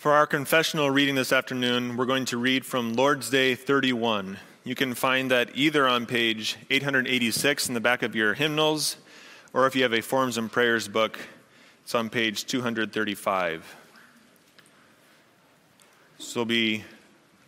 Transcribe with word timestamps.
For 0.00 0.12
our 0.12 0.26
confessional 0.26 0.90
reading 0.90 1.14
this 1.14 1.30
afternoon, 1.30 1.98
we're 1.98 2.06
going 2.06 2.24
to 2.24 2.38
read 2.38 2.64
from 2.64 2.94
Lord's 2.94 3.28
Day 3.28 3.54
31. 3.54 4.38
You 4.64 4.74
can 4.74 4.94
find 4.94 5.30
that 5.30 5.50
either 5.54 5.86
on 5.86 6.06
page 6.06 6.56
886 6.70 7.68
in 7.68 7.74
the 7.74 7.82
back 7.82 8.02
of 8.02 8.14
your 8.14 8.32
hymnals, 8.32 8.96
or 9.52 9.66
if 9.66 9.76
you 9.76 9.82
have 9.82 9.92
a 9.92 10.00
Forms 10.00 10.38
and 10.38 10.50
Prayers 10.50 10.88
book, 10.88 11.18
it's 11.82 11.94
on 11.94 12.08
page 12.08 12.46
235. 12.46 13.76
So 16.18 16.40
I'll 16.40 16.46
be, 16.46 16.82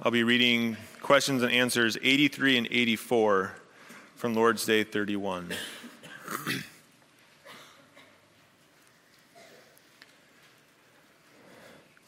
I'll 0.03 0.12
be 0.12 0.23
reading 0.23 0.77
questions 1.00 1.43
and 1.43 1.50
answers 1.50 1.96
83 2.03 2.59
and 2.59 2.69
84 2.71 3.55
from 4.14 4.34
Lord's 4.34 4.66
Day 4.66 4.84
31. 4.84 5.55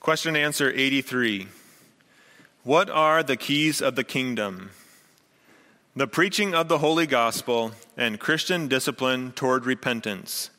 Question 0.05 0.36
and 0.36 0.45
answer 0.45 0.71
83 0.71 1.48
What 2.62 2.91
are 2.91 3.23
the 3.23 3.38
keys 3.38 3.80
of 3.80 3.97
the 3.97 4.05
kingdom? 4.05 4.69
The 5.96 6.06
preaching 6.06 6.55
of 6.55 6.69
the 6.69 6.77
Holy 6.77 7.06
Gospel 7.06 7.73
and 7.96 8.20
Christian 8.20 8.69
discipline 8.69 9.32
toward 9.32 9.65
repentance. 9.65 10.51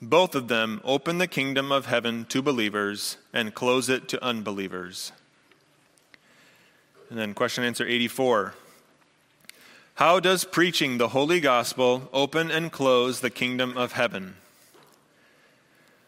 Both 0.00 0.34
of 0.34 0.48
them 0.48 0.80
open 0.82 1.18
the 1.18 1.26
kingdom 1.26 1.70
of 1.70 1.84
heaven 1.84 2.24
to 2.30 2.40
believers 2.40 3.18
and 3.34 3.54
close 3.54 3.90
it 3.90 4.08
to 4.08 4.24
unbelievers. 4.24 5.12
And 7.10 7.18
then 7.18 7.34
question 7.34 7.64
and 7.64 7.68
answer 7.68 7.86
84. 7.86 8.54
How 9.96 10.20
does 10.20 10.44
preaching 10.44 10.96
the 10.96 11.08
Holy 11.08 11.40
Gospel 11.40 12.08
open 12.14 12.50
and 12.50 12.72
close 12.72 13.20
the 13.20 13.28
kingdom 13.28 13.76
of 13.76 13.92
heaven? 13.92 14.36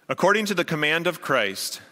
According 0.08 0.46
to 0.46 0.54
the 0.54 0.64
command 0.64 1.06
of 1.06 1.20
Christ, 1.20 1.82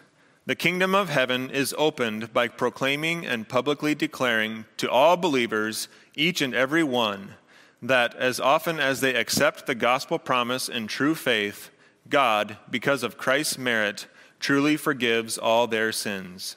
the 0.47 0.55
kingdom 0.55 0.95
of 0.95 1.09
heaven 1.09 1.49
is 1.49 1.75
opened 1.77 2.31
by 2.31 2.47
proclaiming 2.47 3.25
and 3.25 3.49
publicly 3.49 3.93
declaring 3.93 4.63
to 4.77 4.89
all 4.89 5.17
believers, 5.17 5.89
each 6.15 6.41
and 6.41 6.55
every 6.55 6.83
one, 6.83 7.35
that 7.81 8.15
as 8.15 8.39
often 8.39 8.79
as 8.79 9.01
they 9.01 9.13
accept 9.13 9.65
the 9.65 9.75
gospel 9.75 10.17
promise 10.17 10.69
in 10.69 10.87
true 10.87 11.13
faith, 11.13 11.69
God, 12.07 12.55
because 12.69 13.03
of 13.03 13.17
Christ's 13.17 13.57
merit, 13.57 14.07
truly 14.39 14.77
forgives 14.77 15.37
all 15.37 15.67
their 15.67 15.91
sins. 15.91 16.55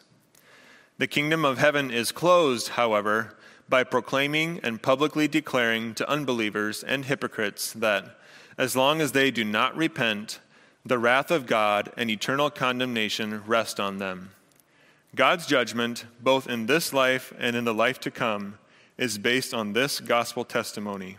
The 0.98 1.08
kingdom 1.08 1.44
of 1.44 1.58
heaven 1.58 1.90
is 1.90 2.12
closed, 2.12 2.68
however, 2.68 3.36
by 3.68 3.82
proclaiming 3.82 4.60
and 4.62 4.80
publicly 4.80 5.26
declaring 5.26 5.94
to 5.94 6.08
unbelievers 6.08 6.84
and 6.84 7.06
hypocrites 7.06 7.72
that, 7.72 8.16
as 8.56 8.76
long 8.76 9.00
as 9.00 9.10
they 9.10 9.32
do 9.32 9.44
not 9.44 9.76
repent, 9.76 10.38
the 10.84 10.98
wrath 10.98 11.30
of 11.30 11.46
God 11.46 11.92
and 11.96 12.10
eternal 12.10 12.50
condemnation 12.50 13.42
rest 13.46 13.78
on 13.78 13.98
them. 13.98 14.30
God's 15.14 15.46
judgment, 15.46 16.06
both 16.20 16.48
in 16.48 16.66
this 16.66 16.92
life 16.92 17.32
and 17.38 17.56
in 17.56 17.64
the 17.64 17.74
life 17.74 18.00
to 18.00 18.10
come, 18.10 18.58
is 18.96 19.18
based 19.18 19.52
on 19.52 19.72
this 19.72 19.98
gospel 20.00 20.44
testimony. 20.44 21.16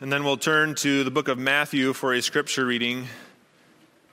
And 0.00 0.12
then 0.12 0.24
we'll 0.24 0.36
turn 0.36 0.74
to 0.76 1.04
the 1.04 1.10
book 1.10 1.28
of 1.28 1.38
Matthew 1.38 1.94
for 1.94 2.12
a 2.12 2.20
scripture 2.20 2.66
reading. 2.66 3.06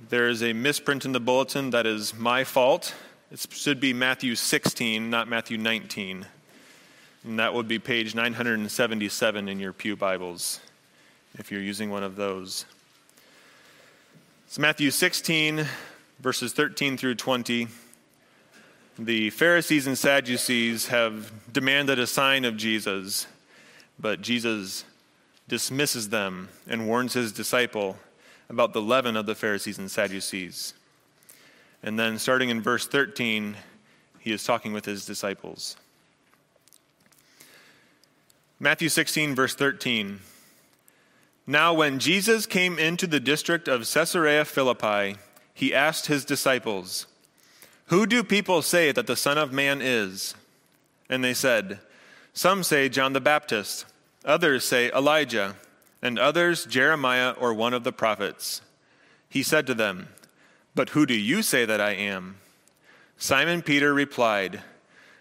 There 0.09 0.29
is 0.29 0.41
a 0.41 0.53
misprint 0.53 1.03
in 1.03 1.11
the 1.11 1.19
bulletin 1.19 1.71
that 1.71 1.85
is 1.85 2.13
my 2.13 2.45
fault. 2.45 2.95
It 3.31 3.45
should 3.51 3.81
be 3.81 3.91
Matthew 3.91 4.35
16, 4.35 5.09
not 5.09 5.27
Matthew 5.27 5.57
19. 5.57 6.25
And 7.25 7.39
that 7.39 7.53
would 7.53 7.69
be 7.69 7.79
page 7.79 8.15
977 8.15 9.47
in 9.47 9.57
your 9.57 9.71
Pew 9.71 9.95
Bibles, 9.95 10.59
if 11.39 11.53
you're 11.53 11.61
using 11.61 11.89
one 11.89 12.03
of 12.03 12.17
those. 12.17 12.65
It's 14.45 14.59
Matthew 14.59 14.91
16, 14.91 15.65
verses 16.19 16.51
13 16.51 16.97
through 16.97 17.15
20. 17.15 17.69
The 18.99 19.29
Pharisees 19.29 19.87
and 19.87 19.97
Sadducees 19.97 20.87
have 20.87 21.31
demanded 21.53 21.97
a 21.97 22.07
sign 22.07 22.43
of 22.43 22.57
Jesus, 22.57 23.25
but 23.97 24.19
Jesus 24.19 24.83
dismisses 25.47 26.09
them 26.09 26.49
and 26.67 26.89
warns 26.89 27.13
his 27.13 27.31
disciple 27.31 27.95
about 28.49 28.73
the 28.73 28.81
leaven 28.81 29.15
of 29.15 29.27
the 29.27 29.35
Pharisees 29.35 29.77
and 29.77 29.89
Sadducees. 29.89 30.73
And 31.81 31.97
then, 31.97 32.19
starting 32.19 32.49
in 32.49 32.61
verse 32.61 32.85
13, 32.85 33.55
he 34.19 34.33
is 34.33 34.43
talking 34.43 34.73
with 34.73 34.83
his 34.83 35.05
disciples. 35.05 35.77
Matthew 38.63 38.87
16, 38.87 39.35
verse 39.35 39.55
13. 39.55 40.21
Now, 41.45 41.73
when 41.73 41.99
Jesus 41.99 42.45
came 42.45 42.79
into 42.79 43.05
the 43.05 43.19
district 43.19 43.67
of 43.67 43.85
Caesarea 43.85 44.45
Philippi, 44.45 45.17
he 45.53 45.73
asked 45.73 46.05
his 46.05 46.23
disciples, 46.23 47.05
Who 47.87 48.05
do 48.05 48.23
people 48.23 48.61
say 48.61 48.93
that 48.93 49.05
the 49.05 49.17
Son 49.17 49.37
of 49.37 49.51
Man 49.51 49.81
is? 49.81 50.33
And 51.09 51.21
they 51.21 51.33
said, 51.33 51.81
Some 52.31 52.63
say 52.63 52.87
John 52.87 53.11
the 53.11 53.19
Baptist, 53.19 53.85
others 54.23 54.63
say 54.63 54.89
Elijah, 54.93 55.57
and 56.01 56.17
others 56.17 56.63
Jeremiah 56.63 57.31
or 57.31 57.53
one 57.53 57.73
of 57.73 57.83
the 57.83 57.91
prophets. 57.91 58.61
He 59.27 59.43
said 59.43 59.67
to 59.67 59.73
them, 59.73 60.07
But 60.73 60.91
who 60.91 61.05
do 61.05 61.15
you 61.15 61.43
say 61.43 61.65
that 61.65 61.81
I 61.81 61.91
am? 61.91 62.37
Simon 63.17 63.61
Peter 63.61 63.93
replied, 63.93 64.61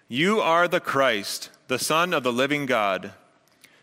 You 0.07 0.39
are 0.41 0.69
the 0.69 0.79
Christ, 0.79 1.51
the 1.67 1.81
Son 1.81 2.15
of 2.15 2.23
the 2.23 2.33
living 2.33 2.67
God. 2.67 3.15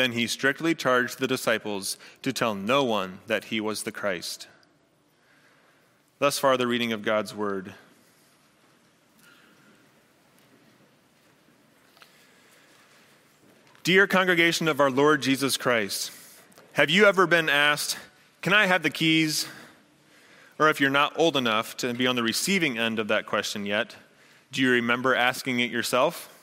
Then 0.00 0.12
he 0.12 0.26
strictly 0.26 0.74
charged 0.74 1.18
the 1.18 1.26
disciples 1.26 1.98
to 2.22 2.32
tell 2.32 2.54
no 2.54 2.82
one 2.82 3.18
that 3.26 3.44
he 3.44 3.60
was 3.60 3.82
the 3.82 3.92
Christ. 3.92 4.48
Thus 6.18 6.38
far, 6.38 6.56
the 6.56 6.66
reading 6.66 6.90
of 6.90 7.02
God's 7.02 7.34
word. 7.34 7.74
Dear 13.84 14.06
congregation 14.06 14.68
of 14.68 14.80
our 14.80 14.90
Lord 14.90 15.20
Jesus 15.20 15.58
Christ, 15.58 16.12
have 16.72 16.88
you 16.88 17.04
ever 17.04 17.26
been 17.26 17.50
asked, 17.50 17.98
Can 18.40 18.54
I 18.54 18.64
have 18.64 18.82
the 18.82 18.88
keys? 18.88 19.48
Or 20.58 20.70
if 20.70 20.80
you're 20.80 20.88
not 20.88 21.12
old 21.18 21.36
enough 21.36 21.76
to 21.76 21.92
be 21.92 22.06
on 22.06 22.16
the 22.16 22.22
receiving 22.22 22.78
end 22.78 22.98
of 22.98 23.08
that 23.08 23.26
question 23.26 23.66
yet, 23.66 23.96
do 24.50 24.62
you 24.62 24.70
remember 24.70 25.14
asking 25.14 25.60
it 25.60 25.70
yourself? 25.70 26.39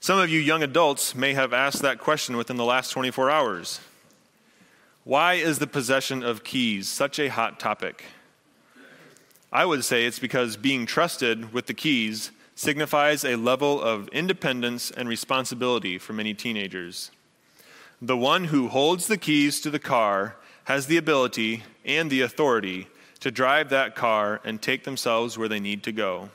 Some 0.00 0.18
of 0.20 0.30
you 0.30 0.38
young 0.38 0.62
adults 0.62 1.14
may 1.14 1.34
have 1.34 1.52
asked 1.52 1.82
that 1.82 1.98
question 1.98 2.36
within 2.36 2.56
the 2.56 2.64
last 2.64 2.90
24 2.90 3.30
hours. 3.30 3.80
Why 5.02 5.34
is 5.34 5.58
the 5.58 5.66
possession 5.66 6.22
of 6.22 6.44
keys 6.44 6.88
such 6.88 7.18
a 7.18 7.28
hot 7.28 7.58
topic? 7.58 8.04
I 9.50 9.64
would 9.64 9.84
say 9.84 10.04
it's 10.04 10.18
because 10.18 10.56
being 10.56 10.86
trusted 10.86 11.52
with 11.52 11.66
the 11.66 11.74
keys 11.74 12.30
signifies 12.54 13.24
a 13.24 13.36
level 13.36 13.80
of 13.80 14.08
independence 14.08 14.90
and 14.90 15.08
responsibility 15.08 15.98
for 15.98 16.12
many 16.12 16.32
teenagers. 16.32 17.10
The 18.00 18.16
one 18.16 18.44
who 18.44 18.68
holds 18.68 19.08
the 19.08 19.18
keys 19.18 19.60
to 19.62 19.70
the 19.70 19.78
car 19.78 20.36
has 20.64 20.86
the 20.86 20.96
ability 20.96 21.64
and 21.84 22.08
the 22.10 22.20
authority 22.20 22.86
to 23.20 23.30
drive 23.32 23.70
that 23.70 23.96
car 23.96 24.40
and 24.44 24.62
take 24.62 24.84
themselves 24.84 25.36
where 25.36 25.48
they 25.48 25.60
need 25.60 25.82
to 25.82 25.92
go. 25.92 26.30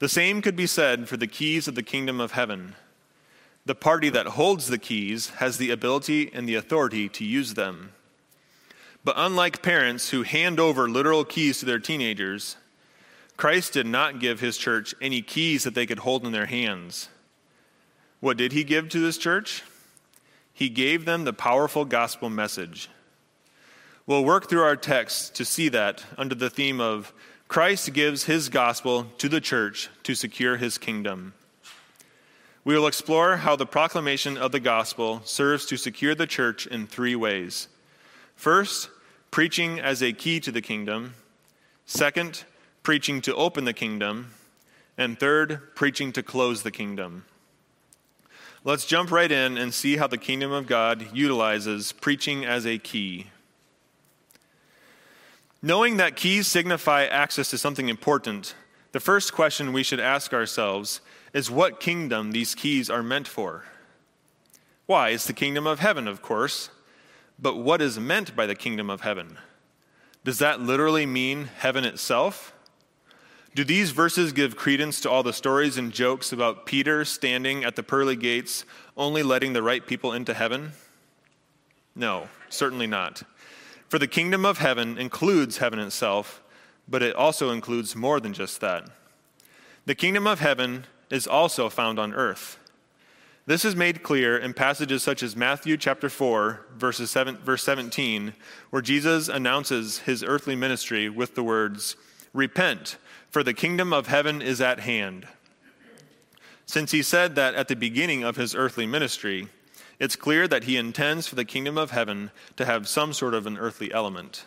The 0.00 0.08
same 0.08 0.42
could 0.42 0.56
be 0.56 0.66
said 0.66 1.08
for 1.08 1.16
the 1.16 1.26
keys 1.26 1.68
of 1.68 1.74
the 1.74 1.82
kingdom 1.82 2.20
of 2.20 2.32
heaven. 2.32 2.74
The 3.66 3.74
party 3.74 4.08
that 4.08 4.28
holds 4.28 4.66
the 4.66 4.78
keys 4.78 5.28
has 5.36 5.58
the 5.58 5.70
ability 5.70 6.30
and 6.32 6.48
the 6.48 6.54
authority 6.54 7.08
to 7.10 7.24
use 7.24 7.52
them. 7.54 7.92
But 9.04 9.14
unlike 9.18 9.62
parents 9.62 10.10
who 10.10 10.22
hand 10.22 10.58
over 10.58 10.88
literal 10.88 11.24
keys 11.24 11.58
to 11.58 11.66
their 11.66 11.78
teenagers, 11.78 12.56
Christ 13.36 13.74
did 13.74 13.86
not 13.86 14.20
give 14.20 14.40
his 14.40 14.56
church 14.56 14.94
any 15.02 15.20
keys 15.20 15.64
that 15.64 15.74
they 15.74 15.86
could 15.86 16.00
hold 16.00 16.24
in 16.24 16.32
their 16.32 16.46
hands. 16.46 17.08
What 18.20 18.38
did 18.38 18.52
he 18.52 18.64
give 18.64 18.88
to 18.90 19.00
this 19.00 19.18
church? 19.18 19.62
He 20.52 20.70
gave 20.70 21.04
them 21.04 21.24
the 21.24 21.32
powerful 21.32 21.84
gospel 21.84 22.30
message. 22.30 22.88
We'll 24.06 24.24
work 24.24 24.48
through 24.48 24.62
our 24.62 24.76
text 24.76 25.34
to 25.36 25.44
see 25.44 25.68
that 25.68 26.04
under 26.16 26.34
the 26.34 26.50
theme 26.50 26.80
of 26.80 27.12
Christ 27.50 27.92
gives 27.92 28.26
his 28.26 28.48
gospel 28.48 29.08
to 29.18 29.28
the 29.28 29.40
church 29.40 29.90
to 30.04 30.14
secure 30.14 30.56
his 30.56 30.78
kingdom. 30.78 31.34
We 32.64 32.78
will 32.78 32.86
explore 32.86 33.38
how 33.38 33.56
the 33.56 33.66
proclamation 33.66 34.38
of 34.38 34.52
the 34.52 34.60
gospel 34.60 35.20
serves 35.24 35.66
to 35.66 35.76
secure 35.76 36.14
the 36.14 36.28
church 36.28 36.68
in 36.68 36.86
three 36.86 37.16
ways. 37.16 37.66
First, 38.36 38.88
preaching 39.32 39.80
as 39.80 40.00
a 40.00 40.12
key 40.12 40.38
to 40.38 40.52
the 40.52 40.60
kingdom. 40.60 41.14
Second, 41.86 42.44
preaching 42.84 43.20
to 43.22 43.34
open 43.34 43.64
the 43.64 43.72
kingdom. 43.72 44.30
And 44.96 45.18
third, 45.18 45.74
preaching 45.74 46.12
to 46.12 46.22
close 46.22 46.62
the 46.62 46.70
kingdom. 46.70 47.24
Let's 48.62 48.86
jump 48.86 49.10
right 49.10 49.32
in 49.32 49.58
and 49.58 49.74
see 49.74 49.96
how 49.96 50.06
the 50.06 50.18
kingdom 50.18 50.52
of 50.52 50.68
God 50.68 51.04
utilizes 51.12 51.90
preaching 51.90 52.44
as 52.44 52.64
a 52.64 52.78
key. 52.78 53.26
Knowing 55.62 55.98
that 55.98 56.16
keys 56.16 56.46
signify 56.46 57.04
access 57.04 57.50
to 57.50 57.58
something 57.58 57.88
important, 57.88 58.54
the 58.92 59.00
first 59.00 59.32
question 59.32 59.72
we 59.72 59.82
should 59.82 60.00
ask 60.00 60.32
ourselves 60.32 61.00
is 61.34 61.50
what 61.50 61.80
kingdom 61.80 62.32
these 62.32 62.54
keys 62.54 62.88
are 62.88 63.02
meant 63.02 63.28
for. 63.28 63.64
Why? 64.86 65.10
It's 65.10 65.26
the 65.26 65.32
kingdom 65.32 65.66
of 65.66 65.78
heaven, 65.78 66.08
of 66.08 66.22
course. 66.22 66.70
But 67.38 67.56
what 67.56 67.80
is 67.80 68.00
meant 68.00 68.34
by 68.34 68.46
the 68.46 68.54
kingdom 68.54 68.90
of 68.90 69.02
heaven? 69.02 69.38
Does 70.24 70.38
that 70.38 70.60
literally 70.60 71.06
mean 71.06 71.50
heaven 71.58 71.84
itself? 71.84 72.54
Do 73.54 73.64
these 73.64 73.90
verses 73.90 74.32
give 74.32 74.56
credence 74.56 75.00
to 75.00 75.10
all 75.10 75.22
the 75.22 75.32
stories 75.32 75.76
and 75.76 75.92
jokes 75.92 76.32
about 76.32 76.66
Peter 76.66 77.04
standing 77.04 77.64
at 77.64 77.76
the 77.76 77.82
pearly 77.82 78.16
gates, 78.16 78.64
only 78.96 79.22
letting 79.22 79.52
the 79.52 79.62
right 79.62 79.86
people 79.86 80.12
into 80.12 80.34
heaven? 80.34 80.72
No, 81.94 82.28
certainly 82.48 82.86
not. 82.86 83.22
For 83.90 83.98
the 83.98 84.06
kingdom 84.06 84.46
of 84.46 84.58
heaven 84.58 84.96
includes 84.98 85.58
heaven 85.58 85.80
itself, 85.80 86.44
but 86.86 87.02
it 87.02 87.16
also 87.16 87.50
includes 87.50 87.96
more 87.96 88.20
than 88.20 88.32
just 88.32 88.60
that. 88.60 88.88
The 89.84 89.96
kingdom 89.96 90.28
of 90.28 90.38
heaven 90.38 90.86
is 91.10 91.26
also 91.26 91.68
found 91.68 91.98
on 91.98 92.14
earth. 92.14 92.56
This 93.46 93.64
is 93.64 93.74
made 93.74 94.04
clear 94.04 94.38
in 94.38 94.54
passages 94.54 95.02
such 95.02 95.24
as 95.24 95.34
Matthew 95.34 95.76
chapter 95.76 96.08
4, 96.08 96.66
verses 96.76 97.10
7, 97.10 97.38
verse 97.38 97.64
17, 97.64 98.34
where 98.70 98.80
Jesus 98.80 99.26
announces 99.26 99.98
his 99.98 100.22
earthly 100.22 100.54
ministry 100.54 101.08
with 101.08 101.34
the 101.34 101.42
words, 101.42 101.96
Repent, 102.32 102.96
for 103.28 103.42
the 103.42 103.54
kingdom 103.54 103.92
of 103.92 104.06
heaven 104.06 104.40
is 104.40 104.60
at 104.60 104.78
hand. 104.78 105.26
Since 106.64 106.92
he 106.92 107.02
said 107.02 107.34
that 107.34 107.56
at 107.56 107.66
the 107.66 107.74
beginning 107.74 108.22
of 108.22 108.36
his 108.36 108.54
earthly 108.54 108.86
ministry, 108.86 109.48
it's 110.00 110.16
clear 110.16 110.48
that 110.48 110.64
he 110.64 110.76
intends 110.76 111.28
for 111.28 111.36
the 111.36 111.44
kingdom 111.44 111.76
of 111.78 111.90
heaven 111.90 112.30
to 112.56 112.64
have 112.64 112.88
some 112.88 113.12
sort 113.12 113.34
of 113.34 113.46
an 113.46 113.58
earthly 113.58 113.92
element. 113.92 114.46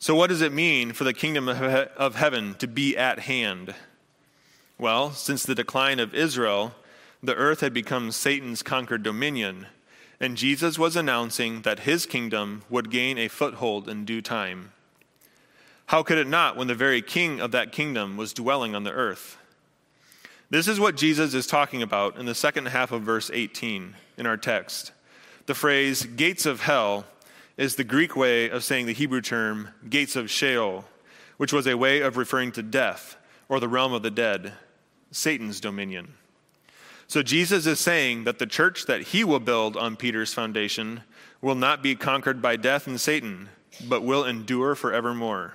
So, 0.00 0.14
what 0.14 0.28
does 0.28 0.42
it 0.42 0.52
mean 0.52 0.92
for 0.92 1.04
the 1.04 1.14
kingdom 1.14 1.48
of 1.48 2.14
heaven 2.16 2.54
to 2.56 2.66
be 2.66 2.96
at 2.96 3.20
hand? 3.20 3.74
Well, 4.78 5.12
since 5.12 5.44
the 5.44 5.54
decline 5.54 6.00
of 6.00 6.14
Israel, 6.14 6.74
the 7.22 7.34
earth 7.34 7.60
had 7.60 7.72
become 7.72 8.10
Satan's 8.10 8.62
conquered 8.62 9.02
dominion, 9.02 9.66
and 10.18 10.36
Jesus 10.36 10.78
was 10.78 10.96
announcing 10.96 11.62
that 11.62 11.80
his 11.80 12.06
kingdom 12.06 12.62
would 12.68 12.90
gain 12.90 13.18
a 13.18 13.28
foothold 13.28 13.88
in 13.88 14.04
due 14.04 14.22
time. 14.22 14.72
How 15.86 16.02
could 16.02 16.18
it 16.18 16.26
not 16.26 16.56
when 16.56 16.66
the 16.66 16.74
very 16.74 17.02
king 17.02 17.40
of 17.40 17.50
that 17.52 17.72
kingdom 17.72 18.16
was 18.16 18.32
dwelling 18.32 18.74
on 18.74 18.84
the 18.84 18.92
earth? 18.92 19.36
This 20.50 20.66
is 20.66 20.80
what 20.80 20.96
Jesus 20.96 21.32
is 21.32 21.46
talking 21.46 21.80
about 21.80 22.18
in 22.18 22.26
the 22.26 22.34
second 22.34 22.66
half 22.66 22.90
of 22.90 23.02
verse 23.02 23.30
18 23.32 23.94
in 24.18 24.26
our 24.26 24.36
text. 24.36 24.90
The 25.46 25.54
phrase 25.54 26.04
gates 26.04 26.44
of 26.44 26.62
hell 26.62 27.04
is 27.56 27.76
the 27.76 27.84
Greek 27.84 28.16
way 28.16 28.50
of 28.50 28.64
saying 28.64 28.86
the 28.86 28.92
Hebrew 28.92 29.20
term 29.20 29.68
gates 29.88 30.16
of 30.16 30.28
Sheol, 30.28 30.84
which 31.36 31.52
was 31.52 31.68
a 31.68 31.76
way 31.76 32.00
of 32.00 32.16
referring 32.16 32.50
to 32.52 32.64
death 32.64 33.16
or 33.48 33.60
the 33.60 33.68
realm 33.68 33.92
of 33.92 34.02
the 34.02 34.10
dead. 34.10 34.54
Satan's 35.12 35.60
dominion. 35.60 36.14
So 37.06 37.22
Jesus 37.22 37.66
is 37.66 37.78
saying 37.78 38.24
that 38.24 38.40
the 38.40 38.46
church 38.46 38.86
that 38.86 39.02
he 39.02 39.22
will 39.22 39.40
build 39.40 39.76
on 39.76 39.94
Peter's 39.94 40.34
foundation 40.34 41.02
will 41.40 41.54
not 41.54 41.80
be 41.80 41.94
conquered 41.94 42.42
by 42.42 42.56
death 42.56 42.88
and 42.88 43.00
Satan, 43.00 43.50
but 43.88 44.02
will 44.02 44.24
endure 44.24 44.74
forevermore. 44.74 45.54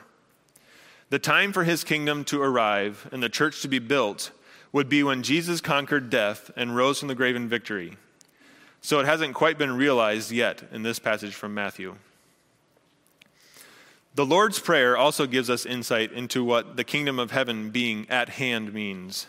The 1.10 1.20
time 1.20 1.52
for 1.52 1.66
his 1.66 1.84
kingdom 1.84 2.24
to 2.26 2.42
arrive 2.42 3.10
and 3.12 3.22
the 3.22 3.30
church 3.30 3.62
to 3.62 3.68
be 3.68 3.80
built 3.80 4.32
would 4.76 4.90
be 4.90 5.04
when 5.04 5.24
Jesus 5.24 5.62
conquered 5.62 6.10
death 6.10 6.52
and 6.58 6.76
rose 6.76 7.00
from 7.00 7.08
the 7.08 7.16
grave 7.16 7.38
in 7.38 7.48
victory. 7.48 7.96
So 8.82 9.00
it 9.00 9.06
hasn't 9.06 9.34
quite 9.34 9.58
been 9.58 9.78
realized 9.78 10.32
yet 10.32 10.64
in 10.70 10.84
this 10.84 11.00
passage 11.00 11.34
from 11.34 11.54
Matthew. 11.54 11.96
The 14.16 14.26
Lord's 14.26 14.60
Prayer 14.60 14.98
also 14.98 15.28
gives 15.28 15.50
us 15.50 15.66
insight 15.66 16.12
into 16.12 16.44
what 16.44 16.76
the 16.76 16.84
kingdom 16.84 17.20
of 17.20 17.32
heaven 17.32 17.70
being 17.70 18.06
at 18.10 18.28
hand 18.28 18.74
means. 18.74 19.28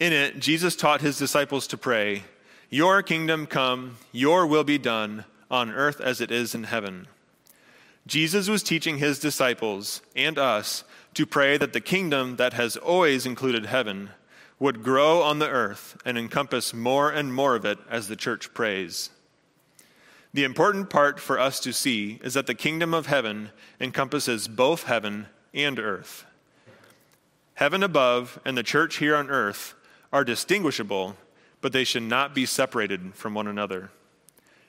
In 0.00 0.14
it, 0.14 0.38
Jesus 0.40 0.74
taught 0.74 1.02
his 1.02 1.18
disciples 1.18 1.66
to 1.66 1.76
pray, 1.76 2.22
Your 2.70 3.02
kingdom 3.02 3.44
come, 3.46 3.98
your 4.10 4.46
will 4.46 4.64
be 4.64 4.78
done, 4.78 5.26
on 5.50 5.70
earth 5.70 6.00
as 6.00 6.22
it 6.22 6.30
is 6.30 6.54
in 6.54 6.64
heaven. 6.64 7.08
Jesus 8.06 8.48
was 8.48 8.62
teaching 8.62 8.96
his 8.96 9.18
disciples 9.18 10.00
and 10.16 10.38
us 10.38 10.82
to 11.12 11.26
pray 11.26 11.58
that 11.58 11.74
the 11.74 11.80
kingdom 11.82 12.36
that 12.36 12.54
has 12.54 12.78
always 12.78 13.26
included 13.26 13.66
heaven 13.66 14.08
would 14.58 14.82
grow 14.82 15.22
on 15.22 15.38
the 15.38 15.48
earth 15.48 15.96
and 16.04 16.16
encompass 16.16 16.72
more 16.72 17.10
and 17.10 17.34
more 17.34 17.54
of 17.54 17.64
it 17.64 17.78
as 17.90 18.08
the 18.08 18.16
church 18.16 18.54
prays. 18.54 19.10
The 20.32 20.44
important 20.44 20.90
part 20.90 21.18
for 21.20 21.38
us 21.38 21.60
to 21.60 21.72
see 21.72 22.20
is 22.22 22.34
that 22.34 22.46
the 22.46 22.54
kingdom 22.54 22.92
of 22.94 23.06
heaven 23.06 23.50
encompasses 23.80 24.48
both 24.48 24.84
heaven 24.84 25.26
and 25.54 25.78
earth. 25.78 26.24
Heaven 27.54 27.82
above 27.82 28.38
and 28.44 28.56
the 28.56 28.62
church 28.62 28.96
here 28.96 29.16
on 29.16 29.30
earth 29.30 29.74
are 30.12 30.24
distinguishable, 30.24 31.16
but 31.60 31.72
they 31.72 31.84
should 31.84 32.02
not 32.02 32.34
be 32.34 32.44
separated 32.44 33.14
from 33.14 33.34
one 33.34 33.46
another. 33.46 33.90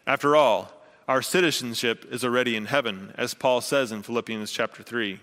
After 0.05 0.35
all, 0.35 0.71
our 1.07 1.21
citizenship 1.21 2.05
is 2.09 2.23
already 2.23 2.55
in 2.55 2.65
heaven, 2.65 3.13
as 3.17 3.33
Paul 3.33 3.61
says 3.61 3.91
in 3.91 4.03
Philippians 4.03 4.51
chapter 4.51 4.83
3. 4.83 5.19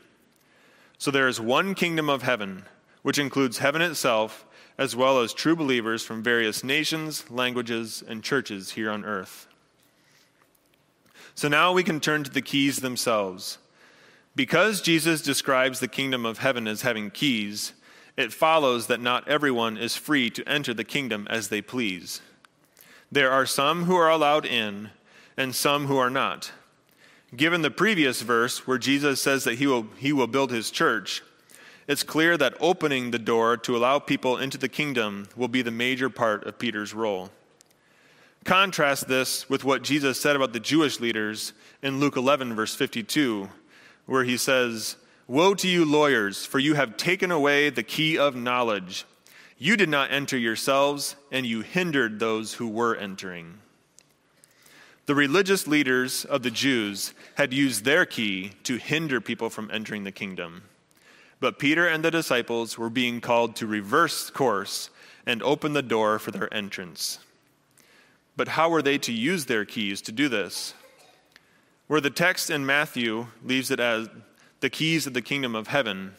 So 0.99 1.11
there 1.11 1.29
is 1.29 1.41
one 1.41 1.75
kingdom 1.75 2.09
of 2.09 2.23
heaven, 2.23 2.65
which 3.03 3.19
includes 3.19 3.59
heaven 3.59 3.83
itself, 3.83 4.47
as 4.77 4.97
well 4.97 5.21
as 5.21 5.33
true 5.33 5.55
believers 5.55 6.05
from 6.05 6.23
various 6.23 6.65
nations, 6.65 7.31
languages, 7.31 8.03
and 8.07 8.23
churches 8.23 8.73
here 8.73 8.91
on 8.91 9.05
earth. 9.05 9.47
So 11.35 11.49
now 11.49 11.73
we 11.73 11.83
can 11.83 12.01
turn 12.01 12.25
to 12.25 12.31
the 12.31 12.43
keys 12.43 12.79
themselves. 12.79 13.59
Because 14.37 14.81
Jesus 14.81 15.23
describes 15.23 15.81
the 15.81 15.89
kingdom 15.89 16.27
of 16.27 16.39
heaven 16.39 16.67
as 16.67 16.83
having 16.83 17.11
keys, 17.11 17.73
it 18.17 18.33
follows 18.33 18.87
that 18.89 19.01
not 19.01 19.29
everyone 19.29 19.77
is 19.77 19.97
free 19.97 20.31
to 20.31 20.49
enter 20.49 20.75
the 20.75 20.85
kingdom 20.85 21.27
as 21.31 21.49
they 21.49 21.61
please. 21.61 22.21
There 23.11 23.31
are 23.31 23.47
some 23.47 23.85
who 23.85 23.97
are 23.97 24.11
allowed 24.11 24.45
in, 24.45 24.91
and 25.37 25.55
some 25.55 25.87
who 25.87 25.97
are 25.97 26.11
not. 26.11 26.53
Given 27.37 27.63
the 27.63 27.71
previous 27.71 28.23
verse 28.23 28.67
where 28.67 28.79
Jesus 28.79 29.21
says 29.21 29.45
that 29.45 29.59
he 29.59 29.67
will, 29.67 29.87
he 29.97 30.13
will 30.13 30.29
build 30.29 30.51
his 30.53 30.71
church, 30.71 31.23
it's 31.87 32.03
clear 32.03 32.37
that 32.37 32.57
opening 32.61 33.11
the 33.11 33.19
door 33.19 33.57
to 33.59 33.77
allow 33.77 33.99
people 33.99 34.39
into 34.39 34.59
the 34.59 34.69
kingdom 34.69 35.29
will 35.37 35.49
be 35.49 35.63
the 35.63 35.71
major 35.71 36.09
part 36.09 36.45
of 36.45 36.59
Peter's 36.59 36.95
role. 36.95 37.31
Contrast 38.45 39.09
this 39.09 39.49
with 39.49 39.65
what 39.65 39.83
Jesus 39.83 40.21
said 40.21 40.37
about 40.37 40.53
the 40.53 40.61
Jewish 40.61 41.01
leaders 41.01 41.53
in 41.83 42.01
Luke 42.01 42.17
11, 42.17 42.55
verse 42.55 42.75
52, 42.75 43.49
where 44.07 44.25
he 44.25 44.37
says, 44.37 44.97
Woe 45.27 45.55
to 45.55 45.69
you, 45.69 45.85
lawyers, 45.85 46.45
for 46.45 46.59
you 46.59 46.75
have 46.75 46.99
taken 46.99 47.31
away 47.31 47.71
the 47.71 47.83
key 47.83 48.19
of 48.19 48.37
knowledge. 48.37 49.07
You 49.57 49.77
did 49.77 49.89
not 49.89 50.11
enter 50.13 50.37
yourselves, 50.37 51.17
and 51.33 51.47
you 51.47 51.63
hindered 51.63 52.19
those 52.19 52.55
who 52.55 52.69
were 52.69 52.95
entering. 52.95 53.61
The 55.07 55.15
religious 55.15 55.67
leaders 55.67 56.25
of 56.25 56.43
the 56.43 56.51
Jews 56.51 57.15
had 57.37 57.53
used 57.53 57.85
their 57.85 58.05
key 58.05 58.53
to 58.65 58.77
hinder 58.77 59.21
people 59.21 59.49
from 59.49 59.71
entering 59.71 60.05
the 60.05 60.13
kingdom. 60.13 60.65
But 61.41 61.59
Peter 61.59 61.87
and 61.87 62.05
the 62.05 62.11
disciples 62.11 62.79
were 62.79 62.91
being 62.91 63.21
called 63.21 63.57
to 63.57 63.67
reverse 63.67 64.31
course 64.31 64.91
and 65.27 65.43
open 65.43 65.73
the 65.73 65.83
door 65.83 66.19
for 66.19 66.31
their 66.31 66.53
entrance. 66.53 67.19
But 68.37 68.49
how 68.49 68.69
were 68.69 68.83
they 68.83 68.99
to 68.99 69.13
use 69.13 69.47
their 69.47 69.65
keys 69.65 70.03
to 70.03 70.13
do 70.13 70.29
this? 70.29 70.75
Where 71.87 72.01
the 72.01 72.11
text 72.11 72.51
in 72.51 72.67
Matthew 72.67 73.29
leaves 73.45 73.71
it 73.71 73.81
as 73.81 74.09
the 74.61 74.71
keys 74.71 75.07
of 75.07 75.15
the 75.15 75.23
kingdom 75.23 75.55
of 75.55 75.69
heaven. 75.69 76.15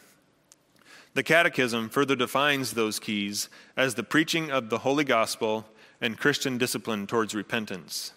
The 1.14 1.22
Catechism 1.22 1.88
further 1.88 2.14
defines 2.14 2.72
those 2.72 2.98
keys 2.98 3.48
as 3.76 3.94
the 3.94 4.02
preaching 4.02 4.50
of 4.50 4.70
the 4.70 4.78
Holy 4.78 5.02
Gospel 5.02 5.66
and 6.00 6.18
Christian 6.18 6.58
discipline 6.58 7.06
towards 7.06 7.34
repentance. 7.34 8.12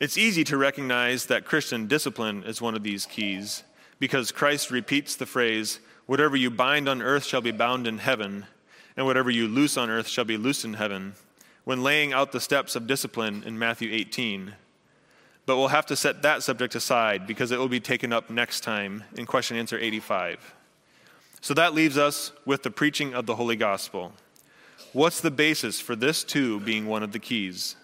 It's 0.00 0.16
easy 0.16 0.44
to 0.44 0.56
recognize 0.56 1.26
that 1.26 1.44
Christian 1.44 1.86
discipline 1.86 2.42
is 2.42 2.62
one 2.62 2.74
of 2.74 2.82
these 2.82 3.06
keys 3.06 3.62
because 3.98 4.32
Christ 4.32 4.70
repeats 4.70 5.14
the 5.14 5.26
phrase, 5.26 5.78
Whatever 6.10 6.34
you 6.34 6.50
bind 6.50 6.88
on 6.88 7.02
earth 7.02 7.24
shall 7.24 7.40
be 7.40 7.52
bound 7.52 7.86
in 7.86 7.98
heaven, 7.98 8.44
and 8.96 9.06
whatever 9.06 9.30
you 9.30 9.46
loose 9.46 9.76
on 9.76 9.88
earth 9.88 10.08
shall 10.08 10.24
be 10.24 10.36
loosed 10.36 10.64
in 10.64 10.74
heaven, 10.74 11.14
when 11.62 11.84
laying 11.84 12.12
out 12.12 12.32
the 12.32 12.40
steps 12.40 12.74
of 12.74 12.88
discipline 12.88 13.44
in 13.46 13.56
Matthew 13.56 13.92
18. 13.92 14.54
But 15.46 15.56
we'll 15.56 15.68
have 15.68 15.86
to 15.86 15.94
set 15.94 16.22
that 16.22 16.42
subject 16.42 16.74
aside 16.74 17.28
because 17.28 17.52
it 17.52 17.60
will 17.60 17.68
be 17.68 17.78
taken 17.78 18.12
up 18.12 18.28
next 18.28 18.62
time 18.62 19.04
in 19.16 19.24
question 19.24 19.56
answer 19.56 19.78
85. 19.78 20.52
So 21.40 21.54
that 21.54 21.74
leaves 21.74 21.96
us 21.96 22.32
with 22.44 22.64
the 22.64 22.72
preaching 22.72 23.14
of 23.14 23.26
the 23.26 23.36
Holy 23.36 23.54
Gospel. 23.54 24.12
What's 24.92 25.20
the 25.20 25.30
basis 25.30 25.80
for 25.80 25.94
this 25.94 26.24
too 26.24 26.58
being 26.58 26.86
one 26.86 27.04
of 27.04 27.12
the 27.12 27.20
keys? 27.20 27.76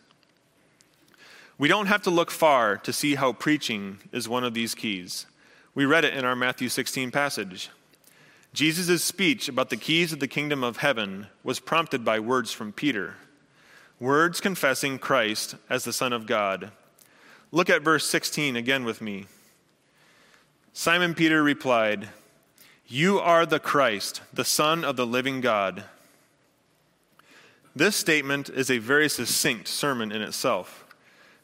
We 1.59 1.69
don't 1.69 1.87
have 1.87 2.03
to 2.03 2.11
look 2.11 2.33
far 2.33 2.77
to 2.77 2.93
see 2.93 3.15
how 3.15 3.35
preaching 3.35 4.01
is 4.11 4.29
one 4.29 4.43
of 4.43 4.53
these 4.53 4.75
keys. 4.75 5.27
We 5.77 5.85
read 5.85 6.05
it 6.05 6.15
in 6.15 6.25
our 6.25 6.35
Matthew 6.35 6.69
16 6.69 7.13
passage. 7.13 7.71
Jesus' 8.57 9.05
speech 9.05 9.51
about 9.51 9.69
the 9.69 9.77
keys 9.77 10.15
of 10.15 10.19
the 10.19 10.27
kingdom 10.27 10.65
of 10.65 10.79
heaven 10.79 11.27
was 11.45 11.61
prompted 11.61 12.07
by 12.07 12.19
words 12.19 12.53
from 12.53 12.73
Peter, 12.73 13.17
words 14.01 14.41
confessing 14.41 14.99
Christ 14.99 15.57
as 15.69 15.85
the 15.85 15.93
Son 15.93 16.11
of 16.11 16.25
God. 16.25 16.71
Look 17.53 17.69
at 17.69 17.83
verse 17.83 18.07
16 18.07 18.57
again 18.57 18.87
with 18.87 19.03
me. 19.03 19.27
Simon 20.73 21.13
Peter 21.13 21.43
replied, 21.43 22.09
You 22.87 23.19
are 23.19 23.45
the 23.45 23.61
Christ, 23.61 24.23
the 24.33 24.43
Son 24.43 24.87
of 24.87 24.97
the 24.97 25.07
living 25.07 25.43
God. 25.43 25.85
This 27.75 27.95
statement 27.95 28.49
is 28.49 28.71
a 28.71 28.79
very 28.79 29.11
succinct 29.11 29.69
sermon 29.69 30.11
in 30.11 30.23
itself. 30.23 30.87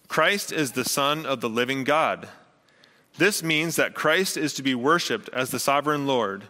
Christ 0.09 0.51
is 0.51 0.73
the 0.73 0.87
Son 0.87 1.27
of 1.27 1.43
the 1.43 1.51
living 1.51 1.85
God. 1.85 2.29
This 3.19 3.43
means 3.43 3.77
that 3.77 3.93
Christ 3.93 4.39
is 4.39 4.55
to 4.55 4.63
be 4.63 4.75
worshiped 4.75 5.29
as 5.35 5.51
the 5.51 5.59
sovereign 5.59 6.07
Lord, 6.07 6.45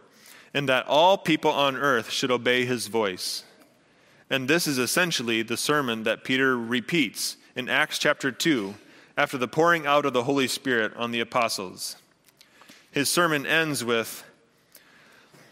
and 0.55 0.69
that 0.69 0.87
all 0.87 1.17
people 1.17 1.51
on 1.51 1.77
earth 1.77 2.11
should 2.11 2.31
obey 2.31 2.65
his 2.65 2.89
voice. 2.89 3.45
And 4.29 4.49
this 4.49 4.67
is 4.67 4.79
essentially 4.79 5.43
the 5.43 5.57
sermon 5.57 6.05
that 6.05 6.25
Peter 6.25 6.57
repeats 6.57 7.37
in 7.55 7.69
Acts 7.69 7.99
chapter 7.99 8.31
2 8.31 8.75
after 9.17 9.37
the 9.37 9.49
pouring 9.49 9.87
out 9.87 10.07
of 10.07 10.13
the 10.13 10.25
Holy 10.25 10.49
Spirit 10.49 10.93
on 10.97 11.11
the 11.11 11.21
apostles. 11.21 11.97
His 12.91 13.11
sermon 13.11 13.47
ends 13.47 13.85
with 13.85 14.25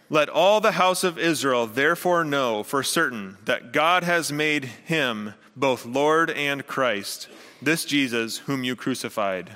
Let 0.08 0.28
all 0.28 0.60
the 0.60 0.72
house 0.72 1.04
of 1.04 1.18
Israel 1.18 1.66
therefore 1.66 2.24
know 2.24 2.62
for 2.62 2.82
certain 2.82 3.36
that 3.44 3.72
God 3.72 4.02
has 4.04 4.32
made 4.32 4.64
him 4.64 5.34
both 5.56 5.84
Lord 5.84 6.30
and 6.30 6.66
Christ, 6.66 7.28
this 7.60 7.84
Jesus 7.84 8.38
whom 8.38 8.64
you 8.64 8.76
crucified. 8.76 9.52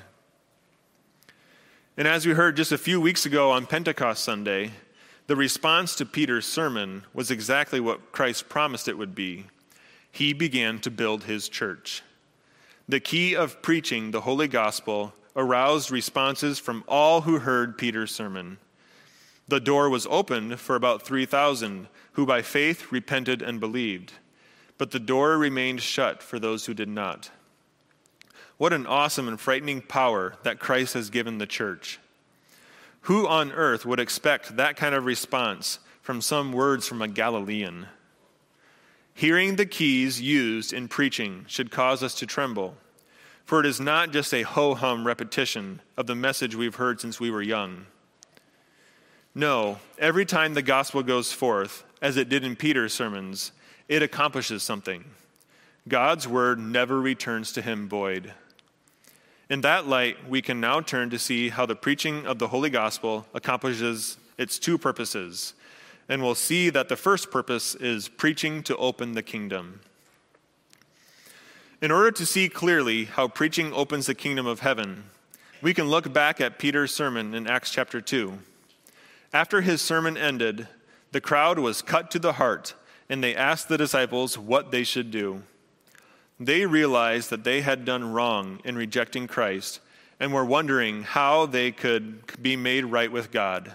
And 1.97 2.07
as 2.07 2.25
we 2.25 2.33
heard 2.33 2.57
just 2.57 2.71
a 2.71 2.77
few 2.77 2.99
weeks 2.99 3.25
ago 3.25 3.51
on 3.51 3.65
Pentecost 3.65 4.23
Sunday, 4.23 4.71
the 5.27 5.35
response 5.35 5.95
to 5.95 6.05
Peter's 6.05 6.45
sermon 6.45 7.03
was 7.13 7.31
exactly 7.31 7.79
what 7.79 8.11
Christ 8.11 8.47
promised 8.47 8.87
it 8.87 8.97
would 8.97 9.15
be. 9.15 9.45
He 10.11 10.33
began 10.33 10.79
to 10.79 10.91
build 10.91 11.23
his 11.23 11.49
church. 11.49 12.03
The 12.87 12.99
key 12.99 13.35
of 13.35 13.61
preaching 13.63 14.11
the 14.11 14.21
holy 14.21 14.47
gospel 14.47 15.13
aroused 15.35 15.89
responses 15.89 16.59
from 16.59 16.83
all 16.87 17.21
who 17.21 17.39
heard 17.39 17.77
Peter's 17.77 18.13
sermon. 18.13 18.57
The 19.47 19.59
door 19.59 19.89
was 19.89 20.07
opened 20.09 20.59
for 20.59 20.75
about 20.75 21.01
3,000 21.01 21.87
who 22.13 22.25
by 22.25 22.41
faith 22.41 22.91
repented 22.91 23.41
and 23.41 23.59
believed, 23.59 24.13
but 24.77 24.91
the 24.91 24.99
door 24.99 25.37
remained 25.37 25.81
shut 25.81 26.23
for 26.23 26.39
those 26.39 26.65
who 26.65 26.73
did 26.73 26.87
not. 26.87 27.31
What 28.57 28.73
an 28.73 28.85
awesome 28.85 29.27
and 29.27 29.39
frightening 29.39 29.81
power 29.81 30.35
that 30.43 30.59
Christ 30.59 30.93
has 30.93 31.09
given 31.09 31.39
the 31.39 31.47
church. 31.47 31.99
Who 33.05 33.27
on 33.27 33.51
earth 33.51 33.85
would 33.85 33.99
expect 33.99 34.57
that 34.57 34.77
kind 34.77 34.95
of 34.95 35.05
response 35.05 35.77
from 36.01 36.21
some 36.21 36.51
words 36.51 36.87
from 36.87 37.03
a 37.03 37.07
Galilean? 37.07 37.85
Hearing 39.13 39.57
the 39.57 39.67
keys 39.67 40.19
used 40.19 40.73
in 40.73 40.87
preaching 40.87 41.45
should 41.47 41.69
cause 41.69 42.01
us 42.01 42.15
to 42.15 42.25
tremble. 42.25 42.77
For 43.45 43.59
it 43.59 43.67
is 43.67 43.79
not 43.79 44.11
just 44.11 44.33
a 44.33 44.41
ho 44.41 44.73
hum 44.73 45.05
repetition 45.05 45.81
of 45.95 46.07
the 46.07 46.15
message 46.15 46.55
we've 46.55 46.73
heard 46.73 46.99
since 46.99 47.19
we 47.19 47.29
were 47.29 47.43
young. 47.43 47.85
No, 49.35 49.77
every 49.99 50.25
time 50.25 50.55
the 50.55 50.63
gospel 50.63 51.03
goes 51.03 51.31
forth, 51.31 51.83
as 52.01 52.17
it 52.17 52.27
did 52.27 52.43
in 52.43 52.55
Peter's 52.55 52.93
sermons, 52.93 53.51
it 53.87 54.01
accomplishes 54.01 54.63
something. 54.63 55.05
God's 55.87 56.27
word 56.27 56.57
never 56.57 56.99
returns 56.99 57.51
to 57.51 57.61
him 57.61 57.87
void. 57.87 58.33
In 59.47 59.61
that 59.61 59.87
light, 59.87 60.27
we 60.27 60.41
can 60.41 60.59
now 60.59 60.81
turn 60.81 61.11
to 61.11 61.19
see 61.19 61.49
how 61.49 61.67
the 61.67 61.75
preaching 61.75 62.25
of 62.25 62.39
the 62.39 62.47
Holy 62.47 62.71
Gospel 62.71 63.27
accomplishes 63.31 64.17
its 64.39 64.57
two 64.57 64.79
purposes. 64.79 65.53
And 66.09 66.23
we'll 66.23 66.33
see 66.33 66.71
that 66.71 66.89
the 66.89 66.95
first 66.95 67.29
purpose 67.29 67.75
is 67.75 68.07
preaching 68.07 68.63
to 68.63 68.75
open 68.77 69.13
the 69.13 69.21
kingdom. 69.21 69.81
In 71.79 71.91
order 71.91 72.09
to 72.09 72.25
see 72.25 72.49
clearly 72.49 73.05
how 73.05 73.27
preaching 73.27 73.71
opens 73.71 74.07
the 74.07 74.15
kingdom 74.15 74.47
of 74.47 74.61
heaven, 74.61 75.03
we 75.61 75.75
can 75.75 75.89
look 75.89 76.11
back 76.11 76.41
at 76.41 76.57
Peter's 76.57 76.93
sermon 76.93 77.35
in 77.35 77.45
Acts 77.45 77.69
chapter 77.69 78.01
2. 78.01 78.39
After 79.31 79.61
his 79.61 79.81
sermon 79.81 80.17
ended, 80.17 80.67
the 81.11 81.21
crowd 81.21 81.59
was 81.59 81.83
cut 81.83 82.09
to 82.11 82.19
the 82.19 82.33
heart, 82.33 82.73
and 83.09 83.23
they 83.23 83.35
asked 83.35 83.69
the 83.69 83.77
disciples 83.77 84.37
what 84.39 84.71
they 84.71 84.83
should 84.83 85.11
do. 85.11 85.43
They 86.39 86.65
realized 86.65 87.29
that 87.29 87.43
they 87.43 87.61
had 87.61 87.85
done 87.85 88.11
wrong 88.11 88.59
in 88.65 88.75
rejecting 88.75 89.27
Christ 89.27 89.79
and 90.19 90.33
were 90.33 90.45
wondering 90.45 91.03
how 91.03 91.45
they 91.45 91.71
could 91.71 92.41
be 92.41 92.55
made 92.55 92.85
right 92.85 93.11
with 93.11 93.31
God. 93.31 93.73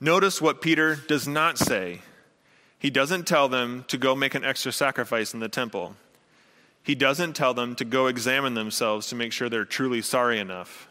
Notice 0.00 0.40
what 0.40 0.62
Peter 0.62 0.96
does 0.96 1.28
not 1.28 1.58
say. 1.58 2.00
He 2.78 2.90
doesn't 2.90 3.26
tell 3.26 3.48
them 3.48 3.84
to 3.88 3.96
go 3.96 4.14
make 4.14 4.34
an 4.34 4.44
extra 4.44 4.72
sacrifice 4.72 5.34
in 5.34 5.40
the 5.40 5.48
temple. 5.48 5.94
He 6.82 6.94
doesn't 6.94 7.34
tell 7.34 7.54
them 7.54 7.76
to 7.76 7.84
go 7.84 8.08
examine 8.08 8.54
themselves 8.54 9.06
to 9.08 9.14
make 9.14 9.32
sure 9.32 9.48
they're 9.48 9.64
truly 9.64 10.02
sorry 10.02 10.40
enough. 10.40 10.88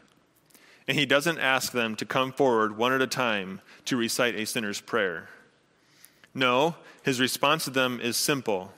And 0.87 0.97
he 0.97 1.05
doesn't 1.05 1.39
ask 1.39 1.73
them 1.73 1.95
to 1.97 2.05
come 2.05 2.31
forward 2.31 2.77
one 2.77 2.93
at 2.93 3.01
a 3.01 3.07
time 3.07 3.61
to 3.85 3.97
recite 3.97 4.35
a 4.35 4.45
sinner's 4.45 4.79
prayer. 4.79 5.29
No, 6.33 6.75
his 7.03 7.19
response 7.19 7.65
to 7.65 7.69
them 7.71 7.99
is 8.01 8.15
simple. 8.15 8.71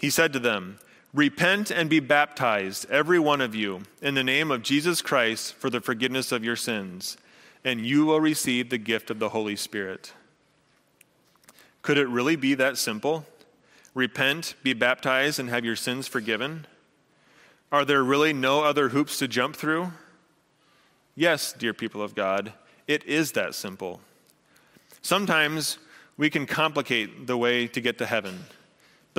He 0.00 0.08
said 0.10 0.32
to 0.32 0.38
them, 0.38 0.78
Repent 1.12 1.70
and 1.70 1.90
be 1.90 2.00
baptized, 2.00 2.88
every 2.88 3.18
one 3.18 3.40
of 3.40 3.54
you, 3.54 3.82
in 4.00 4.14
the 4.14 4.24
name 4.24 4.50
of 4.50 4.62
Jesus 4.62 5.02
Christ 5.02 5.54
for 5.54 5.68
the 5.68 5.80
forgiveness 5.80 6.32
of 6.32 6.42
your 6.42 6.56
sins, 6.56 7.16
and 7.64 7.84
you 7.84 8.06
will 8.06 8.20
receive 8.20 8.70
the 8.70 8.78
gift 8.78 9.10
of 9.10 9.18
the 9.18 9.28
Holy 9.28 9.56
Spirit. 9.56 10.14
Could 11.82 11.98
it 11.98 12.08
really 12.08 12.36
be 12.36 12.54
that 12.54 12.78
simple? 12.78 13.26
repent, 13.92 14.54
be 14.62 14.72
baptized, 14.72 15.38
and 15.38 15.50
have 15.50 15.64
your 15.64 15.76
sins 15.76 16.06
forgiven? 16.06 16.66
Are 17.72 17.84
there 17.84 18.02
really 18.02 18.32
no 18.32 18.62
other 18.62 18.90
hoops 18.90 19.18
to 19.18 19.28
jump 19.28 19.56
through? 19.56 19.92
Yes, 21.14 21.52
dear 21.52 21.74
people 21.74 22.00
of 22.00 22.14
God, 22.14 22.52
it 22.86 23.04
is 23.04 23.32
that 23.32 23.54
simple. 23.54 24.00
Sometimes 25.02 25.78
we 26.16 26.30
can 26.30 26.46
complicate 26.46 27.26
the 27.26 27.36
way 27.36 27.66
to 27.66 27.80
get 27.80 27.98
to 27.98 28.06
heaven, 28.06 28.44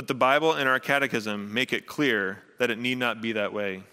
but 0.02 0.08
the 0.08 0.16
Bible 0.16 0.54
and 0.54 0.68
our 0.68 0.80
catechism 0.80 1.54
make 1.54 1.72
it 1.72 1.86
clear 1.86 2.42
that 2.58 2.72
it 2.72 2.80
need 2.80 2.98
not 2.98 3.22
be 3.22 3.34
that 3.34 3.54
way. 3.54 3.84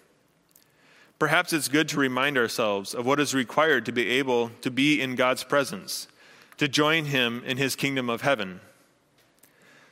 Perhaps 1.19 1.53
it's 1.53 1.69
good 1.69 1.87
to 1.91 2.01
remind 2.01 2.39
ourselves 2.39 2.95
of 2.95 3.05
what 3.05 3.21
is 3.21 3.35
required 3.35 3.85
to 3.85 3.93
be 3.93 4.09
able 4.13 4.49
to 4.63 4.71
be 4.71 5.03
in 5.03 5.17
God's 5.17 5.45
presence, 5.45 6.09
to 6.57 6.67
join 6.67 7.05
Him 7.05 7.43
in 7.45 7.59
His 7.59 7.77
kingdom 7.77 8.09
of 8.09 8.23
heaven. 8.23 8.61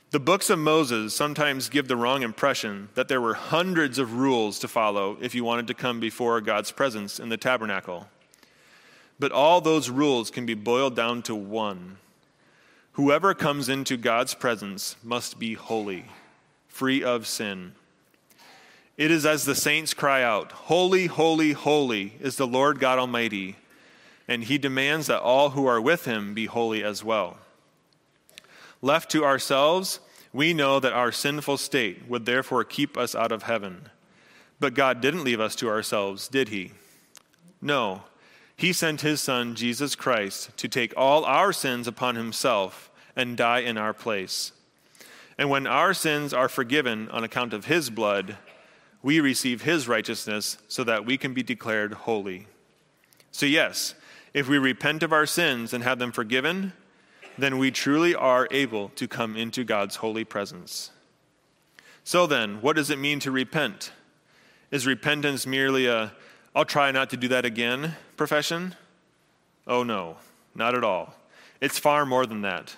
The 0.09 0.19
books 0.19 0.49
of 0.49 0.57
Moses 0.57 1.13
sometimes 1.13 1.69
give 1.69 1.87
the 1.87 1.95
wrong 1.95 2.23
impression 2.23 2.89
that 2.95 3.09
there 3.09 3.21
were 3.21 3.35
hundreds 3.35 3.99
of 3.99 4.15
rules 4.15 4.57
to 4.57 4.67
follow 4.67 5.19
if 5.21 5.35
you 5.35 5.43
wanted 5.43 5.67
to 5.67 5.75
come 5.75 5.99
before 5.99 6.41
God's 6.41 6.71
presence 6.71 7.19
in 7.19 7.29
the 7.29 7.37
tabernacle. 7.37 8.07
But 9.19 9.31
all 9.31 9.61
those 9.61 9.91
rules 9.91 10.31
can 10.31 10.47
be 10.47 10.55
boiled 10.55 10.95
down 10.95 11.21
to 11.21 11.35
one 11.35 11.97
Whoever 12.97 13.35
comes 13.35 13.69
into 13.69 13.95
God's 13.95 14.33
presence 14.33 14.95
must 15.03 15.37
be 15.37 15.53
holy, 15.53 16.05
free 16.67 17.03
of 17.03 17.27
sin. 17.27 17.73
It 18.97 19.11
is 19.11 19.23
as 19.23 19.45
the 19.45 19.53
saints 19.53 19.93
cry 19.93 20.23
out, 20.23 20.51
Holy, 20.51 21.05
holy, 21.05 21.51
holy 21.51 22.13
is 22.19 22.37
the 22.37 22.47
Lord 22.47 22.79
God 22.79 22.97
Almighty, 22.97 23.57
and 24.27 24.43
he 24.43 24.57
demands 24.57 25.05
that 25.05 25.21
all 25.21 25.51
who 25.51 25.67
are 25.67 25.79
with 25.79 26.05
him 26.05 26.33
be 26.33 26.47
holy 26.47 26.83
as 26.83 27.03
well. 27.03 27.37
Left 28.81 29.11
to 29.11 29.23
ourselves, 29.23 29.99
we 30.33 30.51
know 30.55 30.79
that 30.79 30.93
our 30.93 31.11
sinful 31.11 31.57
state 31.57 32.07
would 32.07 32.25
therefore 32.25 32.63
keep 32.63 32.97
us 32.97 33.13
out 33.13 33.31
of 33.31 33.43
heaven. 33.43 33.89
But 34.59 34.73
God 34.73 35.01
didn't 35.01 35.23
leave 35.23 35.39
us 35.39 35.55
to 35.57 35.69
ourselves, 35.69 36.27
did 36.27 36.49
He? 36.49 36.71
No. 37.61 38.05
He 38.55 38.73
sent 38.73 39.01
His 39.01 39.21
Son, 39.21 39.53
Jesus 39.53 39.93
Christ, 39.93 40.57
to 40.57 40.67
take 40.67 40.95
all 40.97 41.25
our 41.25 41.53
sins 41.53 41.87
upon 41.87 42.15
Himself 42.15 42.86
and 43.17 43.35
die 43.35 43.59
in 43.59 43.77
our 43.77 43.93
place. 43.93 44.53
And 45.37 45.49
when 45.49 45.67
our 45.67 45.93
sins 45.93 46.33
are 46.33 46.47
forgiven 46.47 47.09
on 47.09 47.23
account 47.23 47.53
of 47.53 47.65
His 47.65 47.89
blood, 47.89 48.37
we 49.03 49.19
receive 49.19 49.63
His 49.63 49.87
righteousness 49.87 50.57
so 50.69 50.83
that 50.85 51.05
we 51.05 51.17
can 51.17 51.33
be 51.33 51.43
declared 51.43 51.93
holy. 51.93 52.47
So, 53.31 53.45
yes, 53.45 53.95
if 54.33 54.47
we 54.47 54.57
repent 54.57 55.03
of 55.03 55.11
our 55.11 55.25
sins 55.25 55.73
and 55.73 55.83
have 55.83 55.99
them 55.99 56.11
forgiven, 56.11 56.73
then 57.37 57.57
we 57.57 57.71
truly 57.71 58.15
are 58.15 58.47
able 58.51 58.89
to 58.89 59.07
come 59.07 59.35
into 59.35 59.63
God's 59.63 59.97
holy 59.97 60.23
presence. 60.23 60.91
So 62.03 62.25
then, 62.25 62.61
what 62.61 62.75
does 62.75 62.89
it 62.89 62.99
mean 62.99 63.19
to 63.19 63.31
repent? 63.31 63.91
Is 64.71 64.87
repentance 64.87 65.45
merely 65.45 65.87
a, 65.87 66.13
I'll 66.55 66.65
try 66.65 66.91
not 66.91 67.09
to 67.11 67.17
do 67.17 67.27
that 67.29 67.45
again 67.45 67.95
profession? 68.15 68.75
Oh 69.67 69.83
no, 69.83 70.17
not 70.55 70.75
at 70.75 70.83
all. 70.83 71.13
It's 71.61 71.79
far 71.79 72.05
more 72.05 72.25
than 72.25 72.41
that. 72.41 72.75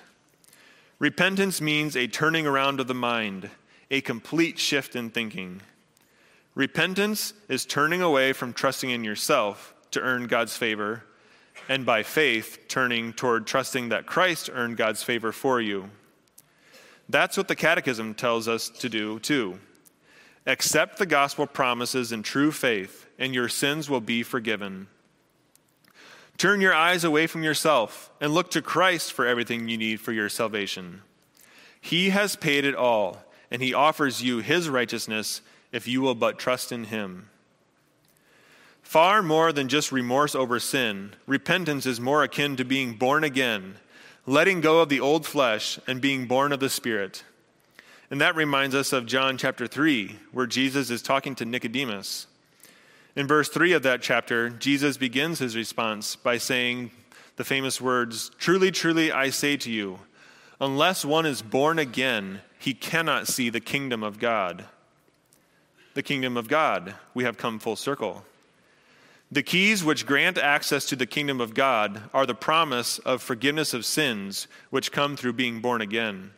Repentance 1.00 1.62
means 1.62 1.96
a 1.96 2.08
turning 2.08 2.46
around 2.46 2.82
of 2.82 2.88
the 2.88 2.94
mind, 2.94 3.50
a 3.90 4.02
complete 4.02 4.60
shift 4.60 4.98
in 4.98 5.10
thinking. 5.10 5.62
Repentance 6.56 7.32
is 7.48 7.66
turning 7.66 8.02
away 8.02 8.34
from 8.34 8.52
trusting 8.52 8.90
in 8.90 9.06
yourself 9.06 9.74
to 9.92 10.02
earn 10.02 10.28
God's 10.28 10.58
favor, 10.58 11.06
and 11.70 11.86
by 11.86 12.04
faith, 12.04 12.66
turning 12.68 13.14
toward 13.14 13.48
trusting 13.48 13.88
that 13.90 14.08
Christ 14.08 14.50
earned 14.52 14.76
God's 14.76 15.02
favor 15.02 15.32
for 15.32 15.62
you. 15.62 15.90
That's 17.08 17.38
what 17.38 17.48
the 17.48 17.56
Catechism 17.56 18.14
tells 18.14 18.50
us 18.50 18.68
to 18.70 18.90
do, 18.90 19.20
too. 19.20 19.58
Accept 20.46 20.98
the 20.98 21.06
gospel 21.06 21.48
promises 21.48 22.12
in 22.12 22.24
true 22.24 22.52
faith, 22.52 23.06
and 23.18 23.34
your 23.34 23.48
sins 23.48 23.90
will 23.90 24.02
be 24.02 24.22
forgiven. 24.22 24.88
Turn 26.40 26.62
your 26.62 26.74
eyes 26.74 27.04
away 27.04 27.28
from 27.28 27.44
yourself 27.44 28.10
and 28.22 28.34
look 28.34 28.50
to 28.52 28.62
Christ 28.62 29.12
for 29.12 29.28
everything 29.28 29.68
you 29.68 29.78
need 29.78 30.00
for 30.00 30.14
your 30.14 30.30
salvation. 30.30 31.02
He 31.82 32.12
has 32.12 32.38
paid 32.38 32.64
it 32.64 32.76
all, 32.76 33.26
and 33.52 33.62
He 33.62 33.74
offers 33.74 34.24
you 34.24 34.40
His 34.40 34.70
righteousness 34.70 35.42
if 35.74 35.86
you 35.86 36.00
will 36.00 36.16
but 36.16 36.40
trust 36.40 36.72
in 36.72 36.86
Him. 36.86 37.30
Far 38.82 39.22
more 39.22 39.52
than 39.52 39.68
just 39.68 39.92
remorse 39.92 40.34
over 40.34 40.62
sin, 40.62 41.14
repentance 41.28 41.86
is 41.86 42.00
more 42.00 42.24
akin 42.24 42.56
to 42.56 42.64
being 42.64 42.94
born 42.94 43.26
again, 43.26 43.76
letting 44.26 44.62
go 44.62 44.80
of 44.80 44.88
the 44.88 45.02
old 45.02 45.26
flesh 45.26 45.78
and 45.88 46.00
being 46.00 46.26
born 46.26 46.54
of 46.54 46.62
the 46.62 46.70
Spirit. 46.70 47.26
And 48.10 48.22
that 48.22 48.38
reminds 48.38 48.76
us 48.76 48.94
of 48.94 49.06
John 49.06 49.38
chapter 49.38 49.68
3, 49.68 50.16
where 50.32 50.48
Jesus 50.48 50.90
is 50.90 51.02
talking 51.02 51.36
to 51.36 51.44
Nicodemus. 51.44 52.28
In 53.20 53.28
verse 53.28 53.50
3 53.50 53.74
of 53.74 53.84
that 53.84 54.02
chapter, 54.02 54.50
Jesus 54.50 54.96
begins 54.96 55.40
his 55.40 55.54
response 55.54 56.16
by 56.16 56.38
saying 56.38 56.92
the 57.36 57.44
famous 57.44 57.82
words 57.82 58.32
Truly, 58.38 58.72
truly, 58.72 59.12
I 59.12 59.30
say 59.30 59.58
to 59.58 59.70
you, 59.70 60.00
unless 60.62 61.04
one 61.04 61.26
is 61.26 61.42
born 61.42 61.80
again, 61.80 62.40
he 62.58 62.74
cannot 62.74 63.28
see 63.28 63.50
the 63.50 63.60
kingdom 63.60 64.04
of 64.04 64.20
God. 64.20 64.64
The 65.96 66.02
kingdom 66.02 66.38
of 66.38 66.48
God, 66.48 66.96
we 67.14 67.26
have 67.26 67.38
come 67.38 67.60
full 67.60 67.76
circle. 67.76 68.24
The 69.30 69.44
keys 69.44 69.84
which 69.84 70.06
grant 70.06 70.38
access 70.38 70.86
to 70.86 70.96
the 70.96 71.06
kingdom 71.06 71.42
of 71.42 71.54
God 71.54 72.04
are 72.14 72.26
the 72.26 72.34
promise 72.34 73.00
of 73.00 73.22
forgiveness 73.22 73.74
of 73.74 73.84
sins, 73.84 74.48
which 74.70 74.94
come 74.94 75.18
through 75.18 75.34
being 75.34 75.60
born 75.60 75.82
again. 75.82 76.32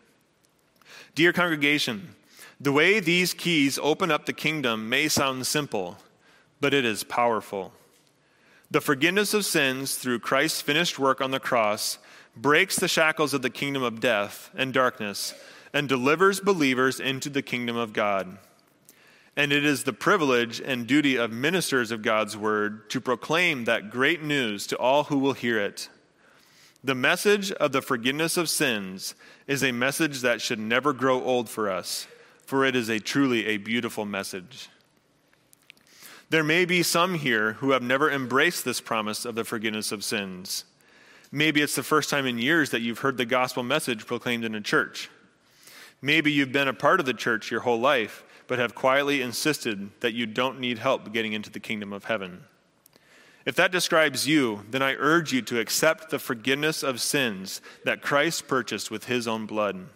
Dear 1.13 1.31
congregation, 1.31 2.15
the 2.59 2.71
way 2.71 2.99
these 2.99 3.35
keys 3.35 3.77
open 3.83 4.09
up 4.09 4.25
the 4.25 4.33
kingdom 4.33 4.89
may 4.89 5.07
sound 5.09 5.45
simple, 5.45 5.99
but 6.61 6.73
it 6.73 6.85
is 6.85 7.03
powerful. 7.03 7.73
The 8.69 8.79
forgiveness 8.79 9.33
of 9.33 9.45
sins 9.45 9.95
through 9.95 10.19
Christ's 10.19 10.61
finished 10.61 10.97
work 10.97 11.19
on 11.19 11.31
the 11.31 11.39
cross 11.39 11.97
breaks 12.37 12.77
the 12.77 12.87
shackles 12.87 13.33
of 13.33 13.41
the 13.41 13.49
kingdom 13.49 13.83
of 13.83 13.99
death 13.99 14.49
and 14.55 14.71
darkness 14.71 15.33
and 15.73 15.89
delivers 15.89 16.39
believers 16.39 17.01
into 17.01 17.29
the 17.29 17.41
kingdom 17.41 17.75
of 17.75 17.91
God 17.91 18.37
and 19.35 19.53
it 19.53 19.63
is 19.63 19.83
the 19.83 19.93
privilege 19.93 20.59
and 20.59 20.87
duty 20.87 21.15
of 21.15 21.31
ministers 21.31 21.91
of 21.91 22.01
God's 22.01 22.35
word 22.35 22.89
to 22.89 22.99
proclaim 22.99 23.65
that 23.65 23.89
great 23.89 24.21
news 24.21 24.67
to 24.67 24.77
all 24.77 25.05
who 25.05 25.17
will 25.17 25.33
hear 25.33 25.59
it. 25.59 25.89
The 26.83 26.95
message 26.95 27.51
of 27.53 27.71
the 27.71 27.81
forgiveness 27.81 28.37
of 28.37 28.49
sins 28.49 29.15
is 29.47 29.63
a 29.63 29.71
message 29.71 30.21
that 30.21 30.41
should 30.41 30.59
never 30.59 30.93
grow 30.93 31.23
old 31.23 31.49
for 31.49 31.69
us, 31.69 32.07
for 32.45 32.65
it 32.65 32.75
is 32.75 32.89
a 32.89 32.99
truly 32.99 33.45
a 33.45 33.57
beautiful 33.57 34.05
message. 34.05 34.67
There 36.31 36.45
may 36.45 36.63
be 36.63 36.81
some 36.81 37.15
here 37.15 37.53
who 37.59 37.71
have 37.71 37.83
never 37.83 38.09
embraced 38.09 38.63
this 38.63 38.79
promise 38.79 39.25
of 39.25 39.35
the 39.35 39.43
forgiveness 39.43 39.91
of 39.91 40.01
sins. 40.01 40.63
Maybe 41.29 41.61
it's 41.61 41.75
the 41.75 41.83
first 41.83 42.09
time 42.09 42.25
in 42.25 42.37
years 42.37 42.69
that 42.69 42.79
you've 42.79 42.99
heard 42.99 43.17
the 43.17 43.25
gospel 43.25 43.63
message 43.63 44.05
proclaimed 44.05 44.45
in 44.45 44.55
a 44.55 44.61
church. 44.61 45.09
Maybe 46.01 46.31
you've 46.31 46.53
been 46.53 46.69
a 46.69 46.73
part 46.73 47.01
of 47.01 47.05
the 47.05 47.13
church 47.13 47.51
your 47.51 47.59
whole 47.59 47.81
life 47.81 48.23
but 48.47 48.59
have 48.59 48.75
quietly 48.75 49.21
insisted 49.21 49.89
that 49.99 50.13
you 50.13 50.25
don't 50.25 50.61
need 50.61 50.77
help 50.77 51.11
getting 51.11 51.33
into 51.33 51.49
the 51.49 51.59
kingdom 51.59 51.91
of 51.91 52.05
heaven. 52.05 52.45
If 53.45 53.55
that 53.55 53.73
describes 53.73 54.25
you, 54.25 54.63
then 54.69 54.81
I 54.81 54.95
urge 54.95 55.33
you 55.33 55.41
to 55.41 55.59
accept 55.59 56.11
the 56.11 56.19
forgiveness 56.19 56.81
of 56.81 57.01
sins 57.01 57.59
that 57.83 58.01
Christ 58.01 58.47
purchased 58.47 58.89
with 58.89 59.07
his 59.07 59.27
own 59.27 59.47
blood. 59.47 59.89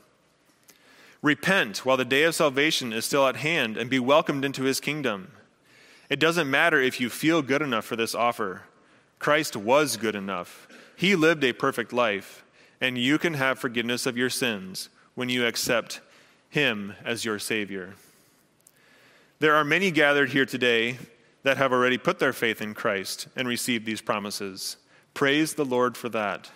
Repent 1.22 1.86
while 1.86 1.96
the 1.96 2.04
day 2.04 2.24
of 2.24 2.36
salvation 2.36 2.92
is 2.92 3.06
still 3.06 3.26
at 3.26 3.38
hand 3.38 3.78
and 3.78 3.90
be 3.90 4.00
welcomed 4.00 4.44
into 4.44 4.64
his 4.64 4.82
kingdom. 4.82 5.32
It 6.10 6.20
doesn't 6.20 6.50
matter 6.50 6.80
if 6.80 7.00
you 7.00 7.10
feel 7.10 7.42
good 7.42 7.62
enough 7.62 7.86
for 7.86 7.96
this 7.96 8.14
offer. 8.14 8.64
Christ 9.20 9.56
was 9.56 9.98
good 9.98 10.16
enough. 10.16 10.68
He 10.96 11.16
lived 11.16 11.44
a 11.44 11.54
perfect 11.54 11.92
life, 11.92 12.46
and 12.80 12.98
you 12.98 13.18
can 13.18 13.34
have 13.34 13.60
forgiveness 13.60 14.06
of 14.06 14.18
your 14.18 14.30
sins 14.30 14.90
when 15.16 15.30
you 15.30 15.46
accept 15.46 16.02
him 16.50 16.94
as 17.04 17.26
your 17.26 17.40
Savior. 17.40 17.96
There 19.40 19.56
are 19.56 19.64
many 19.64 19.92
gathered 19.92 20.30
here 20.30 20.46
today 20.46 20.98
that 21.44 21.58
have 21.58 21.72
already 21.72 21.98
put 21.98 22.20
their 22.20 22.34
faith 22.34 22.62
in 22.62 22.74
Christ 22.74 23.28
and 23.36 23.48
received 23.48 23.86
these 23.86 24.02
promises. 24.02 24.78
Praise 25.14 25.54
the 25.54 25.66
Lord 25.66 25.98
for 25.98 26.10
that. 26.10 26.50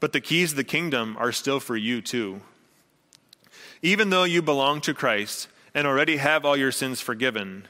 But 0.00 0.12
the 0.12 0.20
keys 0.20 0.52
of 0.52 0.56
the 0.56 0.64
kingdom 0.64 1.16
are 1.18 1.32
still 1.32 1.60
for 1.60 1.76
you 1.76 2.00
too. 2.00 2.40
Even 3.82 4.10
though 4.10 4.24
you 4.24 4.42
belong 4.42 4.80
to 4.82 4.94
Christ 4.94 5.48
and 5.74 5.86
already 5.86 6.18
have 6.18 6.44
all 6.44 6.56
your 6.56 6.72
sins 6.72 7.00
forgiven, 7.00 7.66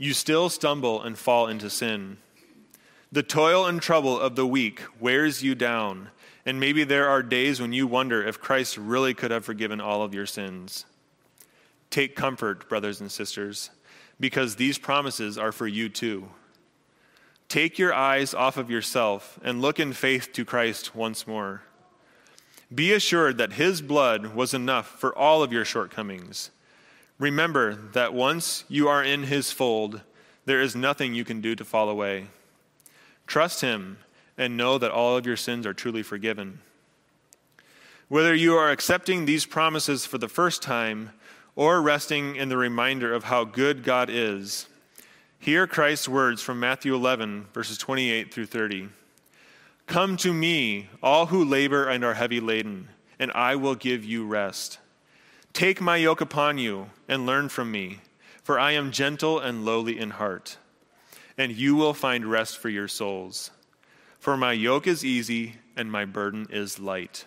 you 0.00 0.14
still 0.14 0.48
stumble 0.48 1.02
and 1.02 1.18
fall 1.18 1.46
into 1.46 1.68
sin. 1.68 2.16
The 3.12 3.22
toil 3.22 3.66
and 3.66 3.82
trouble 3.82 4.18
of 4.18 4.34
the 4.34 4.46
week 4.46 4.80
wears 4.98 5.42
you 5.42 5.54
down, 5.54 6.08
and 6.46 6.58
maybe 6.58 6.84
there 6.84 7.06
are 7.06 7.22
days 7.22 7.60
when 7.60 7.74
you 7.74 7.86
wonder 7.86 8.26
if 8.26 8.40
Christ 8.40 8.78
really 8.78 9.12
could 9.12 9.30
have 9.30 9.44
forgiven 9.44 9.78
all 9.78 10.02
of 10.02 10.14
your 10.14 10.24
sins. 10.24 10.86
Take 11.90 12.16
comfort, 12.16 12.66
brothers 12.66 13.02
and 13.02 13.12
sisters, 13.12 13.68
because 14.18 14.56
these 14.56 14.78
promises 14.78 15.36
are 15.36 15.52
for 15.52 15.66
you 15.66 15.90
too. 15.90 16.30
Take 17.50 17.78
your 17.78 17.92
eyes 17.92 18.32
off 18.32 18.56
of 18.56 18.70
yourself 18.70 19.38
and 19.44 19.60
look 19.60 19.78
in 19.78 19.92
faith 19.92 20.32
to 20.32 20.46
Christ 20.46 20.94
once 20.94 21.26
more. 21.26 21.60
Be 22.74 22.94
assured 22.94 23.36
that 23.36 23.52
His 23.52 23.82
blood 23.82 24.34
was 24.34 24.54
enough 24.54 24.98
for 24.98 25.14
all 25.14 25.42
of 25.42 25.52
your 25.52 25.66
shortcomings. 25.66 26.52
Remember 27.20 27.74
that 27.92 28.14
once 28.14 28.64
you 28.66 28.88
are 28.88 29.04
in 29.04 29.24
His 29.24 29.52
fold, 29.52 30.00
there 30.46 30.62
is 30.62 30.74
nothing 30.74 31.14
you 31.14 31.22
can 31.22 31.42
do 31.42 31.54
to 31.54 31.66
fall 31.66 31.90
away. 31.90 32.28
Trust 33.26 33.60
Him 33.60 33.98
and 34.38 34.56
know 34.56 34.78
that 34.78 34.90
all 34.90 35.18
of 35.18 35.26
your 35.26 35.36
sins 35.36 35.66
are 35.66 35.74
truly 35.74 36.02
forgiven. 36.02 36.60
Whether 38.08 38.34
you 38.34 38.56
are 38.56 38.70
accepting 38.70 39.26
these 39.26 39.44
promises 39.44 40.06
for 40.06 40.16
the 40.16 40.28
first 40.28 40.62
time 40.62 41.10
or 41.54 41.82
resting 41.82 42.36
in 42.36 42.48
the 42.48 42.56
reminder 42.56 43.12
of 43.12 43.24
how 43.24 43.44
good 43.44 43.84
God 43.84 44.08
is, 44.10 44.66
hear 45.38 45.66
Christ's 45.66 46.08
words 46.08 46.40
from 46.40 46.58
Matthew 46.58 46.94
11, 46.94 47.48
verses 47.52 47.76
28 47.76 48.32
through 48.32 48.46
30. 48.46 48.88
Come 49.86 50.16
to 50.16 50.32
me, 50.32 50.88
all 51.02 51.26
who 51.26 51.44
labor 51.44 51.86
and 51.86 52.02
are 52.02 52.14
heavy 52.14 52.40
laden, 52.40 52.88
and 53.18 53.30
I 53.32 53.56
will 53.56 53.74
give 53.74 54.06
you 54.06 54.26
rest. 54.26 54.78
Take 55.52 55.80
my 55.80 55.96
yoke 55.96 56.20
upon 56.20 56.58
you 56.58 56.90
and 57.08 57.26
learn 57.26 57.48
from 57.48 57.70
me, 57.70 58.00
for 58.42 58.58
I 58.58 58.72
am 58.72 58.92
gentle 58.92 59.38
and 59.38 59.64
lowly 59.64 59.98
in 59.98 60.10
heart, 60.10 60.56
and 61.36 61.52
you 61.52 61.74
will 61.74 61.94
find 61.94 62.24
rest 62.24 62.58
for 62.58 62.68
your 62.68 62.88
souls. 62.88 63.50
For 64.18 64.36
my 64.36 64.52
yoke 64.52 64.86
is 64.86 65.04
easy 65.04 65.56
and 65.76 65.90
my 65.90 66.04
burden 66.04 66.46
is 66.50 66.78
light. 66.78 67.24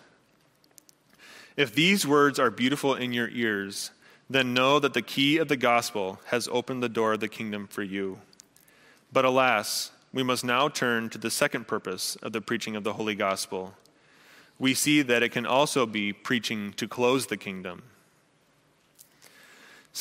If 1.56 1.74
these 1.74 2.06
words 2.06 2.38
are 2.38 2.50
beautiful 2.50 2.94
in 2.94 3.12
your 3.12 3.28
ears, 3.28 3.90
then 4.28 4.54
know 4.54 4.78
that 4.78 4.94
the 4.94 5.02
key 5.02 5.38
of 5.38 5.48
the 5.48 5.56
gospel 5.56 6.20
has 6.26 6.48
opened 6.50 6.82
the 6.82 6.88
door 6.88 7.12
of 7.12 7.20
the 7.20 7.28
kingdom 7.28 7.66
for 7.68 7.82
you. 7.82 8.20
But 9.12 9.24
alas, 9.24 9.92
we 10.12 10.22
must 10.22 10.44
now 10.44 10.68
turn 10.68 11.10
to 11.10 11.18
the 11.18 11.30
second 11.30 11.68
purpose 11.68 12.16
of 12.16 12.32
the 12.32 12.40
preaching 12.40 12.74
of 12.74 12.84
the 12.84 12.94
holy 12.94 13.14
gospel. 13.14 13.74
We 14.58 14.74
see 14.74 15.02
that 15.02 15.22
it 15.22 15.30
can 15.30 15.46
also 15.46 15.86
be 15.86 16.12
preaching 16.12 16.72
to 16.74 16.88
close 16.88 17.26
the 17.26 17.36
kingdom. 17.36 17.82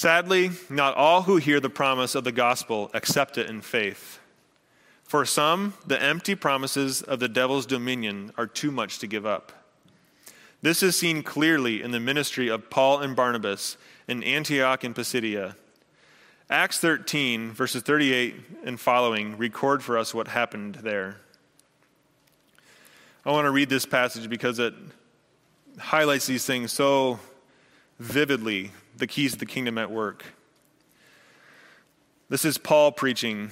Sadly, 0.04 0.52
not 0.70 0.96
all 0.96 1.22
who 1.22 1.38
hear 1.38 1.62
the 1.62 1.70
promise 1.70 2.14
of 2.14 2.26
the 2.26 2.34
gospel 2.34 2.92
accept 2.94 3.38
it 3.38 3.50
in 3.50 3.62
faith. 3.62 4.20
For 5.06 5.24
some, 5.24 5.76
the 5.88 6.04
empty 6.04 6.36
promises 6.36 7.02
of 7.02 7.22
the 7.22 7.30
devil's 7.30 7.66
dominion 7.66 8.34
are 8.36 8.46
too 8.46 8.70
much 8.70 9.00
to 9.00 9.08
give 9.08 9.26
up. 9.26 9.54
This 10.62 10.84
is 10.84 10.98
seen 10.98 11.24
clearly 11.24 11.82
in 11.82 11.92
the 11.92 12.02
ministry 12.02 12.50
of 12.50 12.70
Paul 12.70 13.00
and 13.00 13.16
Barnabas 13.16 13.78
in 14.06 14.24
Antioch 14.24 14.84
and 14.84 14.94
Pisidia. 14.94 15.56
Acts 16.50 16.80
13, 16.80 17.52
verses 17.52 17.82
38 17.82 18.36
and 18.66 18.78
following, 18.78 19.38
record 19.38 19.82
for 19.82 19.98
us 19.98 20.14
what 20.14 20.28
happened 20.28 20.76
there. 20.84 21.16
I 23.26 23.32
want 23.32 23.46
to 23.46 23.52
read 23.52 23.70
this 23.70 23.86
passage 23.86 24.30
because 24.30 24.60
it 24.60 24.74
highlights 25.80 26.26
these 26.26 26.46
things 26.46 26.74
so 26.74 27.22
vividly 28.00 28.74
the 28.98 29.08
keys 29.08 29.34
of 29.34 29.40
the 29.40 29.46
kingdom 29.46 29.78
at 29.78 29.92
work. 29.92 30.24
This 32.30 32.46
is 32.46 32.58
Paul 32.58 32.92
preaching. 32.92 33.52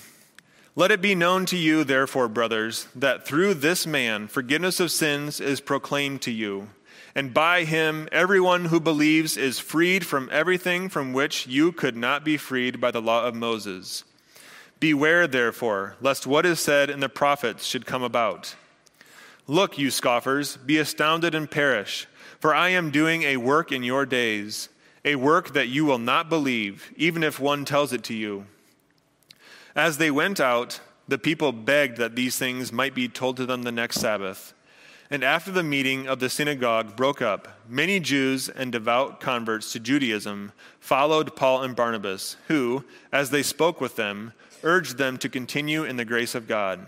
Let 0.76 0.92
it 0.92 1.02
be 1.02 1.16
known 1.16 1.46
to 1.48 1.58
you, 1.58 1.84
therefore, 1.84 2.28
brothers, 2.28 2.88
that 2.96 3.26
through 3.26 3.56
this 3.56 3.86
man 3.86 4.28
forgiveness 4.28 4.80
of 4.80 4.92
sins 4.92 5.40
is 5.40 5.62
proclaimed 5.62 6.22
to 6.24 6.32
you 6.32 6.70
and 7.16 7.34
by 7.34 7.64
him 7.64 8.08
everyone 8.12 8.66
who 8.66 8.80
believes 8.80 9.38
is 9.38 9.60
freed 9.60 10.06
from 10.06 10.30
everything 10.32 10.90
from 10.90 11.14
which 11.14 11.48
you 11.48 11.72
could 11.72 11.96
not 11.96 12.24
be 12.24 12.38
freed 12.38 12.80
by 12.80 12.92
the 12.92 13.02
law 13.02 13.26
of 13.26 13.36
Moses. 13.36 14.04
Beware, 14.80 15.28
therefore, 15.28 15.96
lest 16.02 16.26
what 16.26 16.46
is 16.46 16.60
said 16.60 16.90
in 16.90 17.02
the 17.02 17.10
prophets 17.10 17.66
should 17.66 17.86
come 17.86 18.02
about. 18.02 18.56
Look, 19.48 19.78
you 19.78 19.92
scoffers, 19.92 20.58
be 20.58 20.78
astounded 20.78 21.36
and 21.36 21.52
perish, 21.52 22.08
for 22.40 22.56
I 22.56 22.70
am 22.70 22.92
doing 22.92 23.24
a 23.24 23.38
work 23.38 23.72
in 23.72 23.84
your 23.84 24.06
days, 24.06 24.70
a 25.04 25.16
work 25.16 25.54
that 25.54 25.68
you 25.68 25.86
will 25.86 25.98
not 25.98 26.30
believe, 26.30 26.94
even 26.96 27.24
if 27.24 27.40
one 27.40 27.66
tells 27.66 27.92
it 27.92 28.04
to 28.04 28.14
you. 28.14 28.46
As 29.76 29.98
they 29.98 30.12
went 30.12 30.40
out, 30.40 30.80
the 31.08 31.18
people 31.18 31.52
begged 31.52 31.98
that 31.98 32.16
these 32.16 32.38
things 32.38 32.72
might 32.72 32.94
be 32.94 33.08
told 33.08 33.38
to 33.38 33.46
them 33.46 33.64
the 33.64 33.72
next 33.72 34.00
Sabbath. 34.00 34.54
And 35.10 35.24
after 35.24 35.52
the 35.52 35.64
meeting 35.64 36.08
of 36.08 36.20
the 36.20 36.30
synagogue 36.30 36.96
broke 36.96 37.22
up, 37.22 37.48
many 37.68 38.00
Jews 38.00 38.48
and 38.48 38.72
devout 38.72 39.20
converts 39.20 39.74
to 39.74 39.80
Judaism 39.80 40.54
followed 40.80 41.36
Paul 41.36 41.64
and 41.64 41.76
Barnabas, 41.76 42.38
who, 42.48 42.86
as 43.12 43.30
they 43.30 43.44
spoke 43.44 43.82
with 43.82 43.98
them, 43.98 44.32
urged 44.64 44.98
them 44.98 45.18
to 45.18 45.28
continue 45.28 45.84
in 45.84 45.98
the 45.98 46.06
grace 46.06 46.34
of 46.34 46.48
God. 46.48 46.86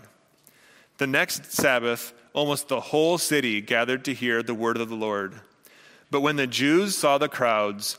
The 0.96 1.06
next 1.06 1.52
Sabbath, 1.52 2.14
almost 2.32 2.68
the 2.68 2.80
whole 2.80 3.18
city 3.18 3.60
gathered 3.60 4.04
to 4.06 4.14
hear 4.14 4.42
the 4.42 4.54
word 4.54 4.78
of 4.78 4.88
the 4.88 4.94
Lord. 4.94 5.34
But 6.10 6.20
when 6.20 6.36
the 6.36 6.46
Jews 6.46 6.96
saw 6.96 7.18
the 7.18 7.28
crowds, 7.28 7.98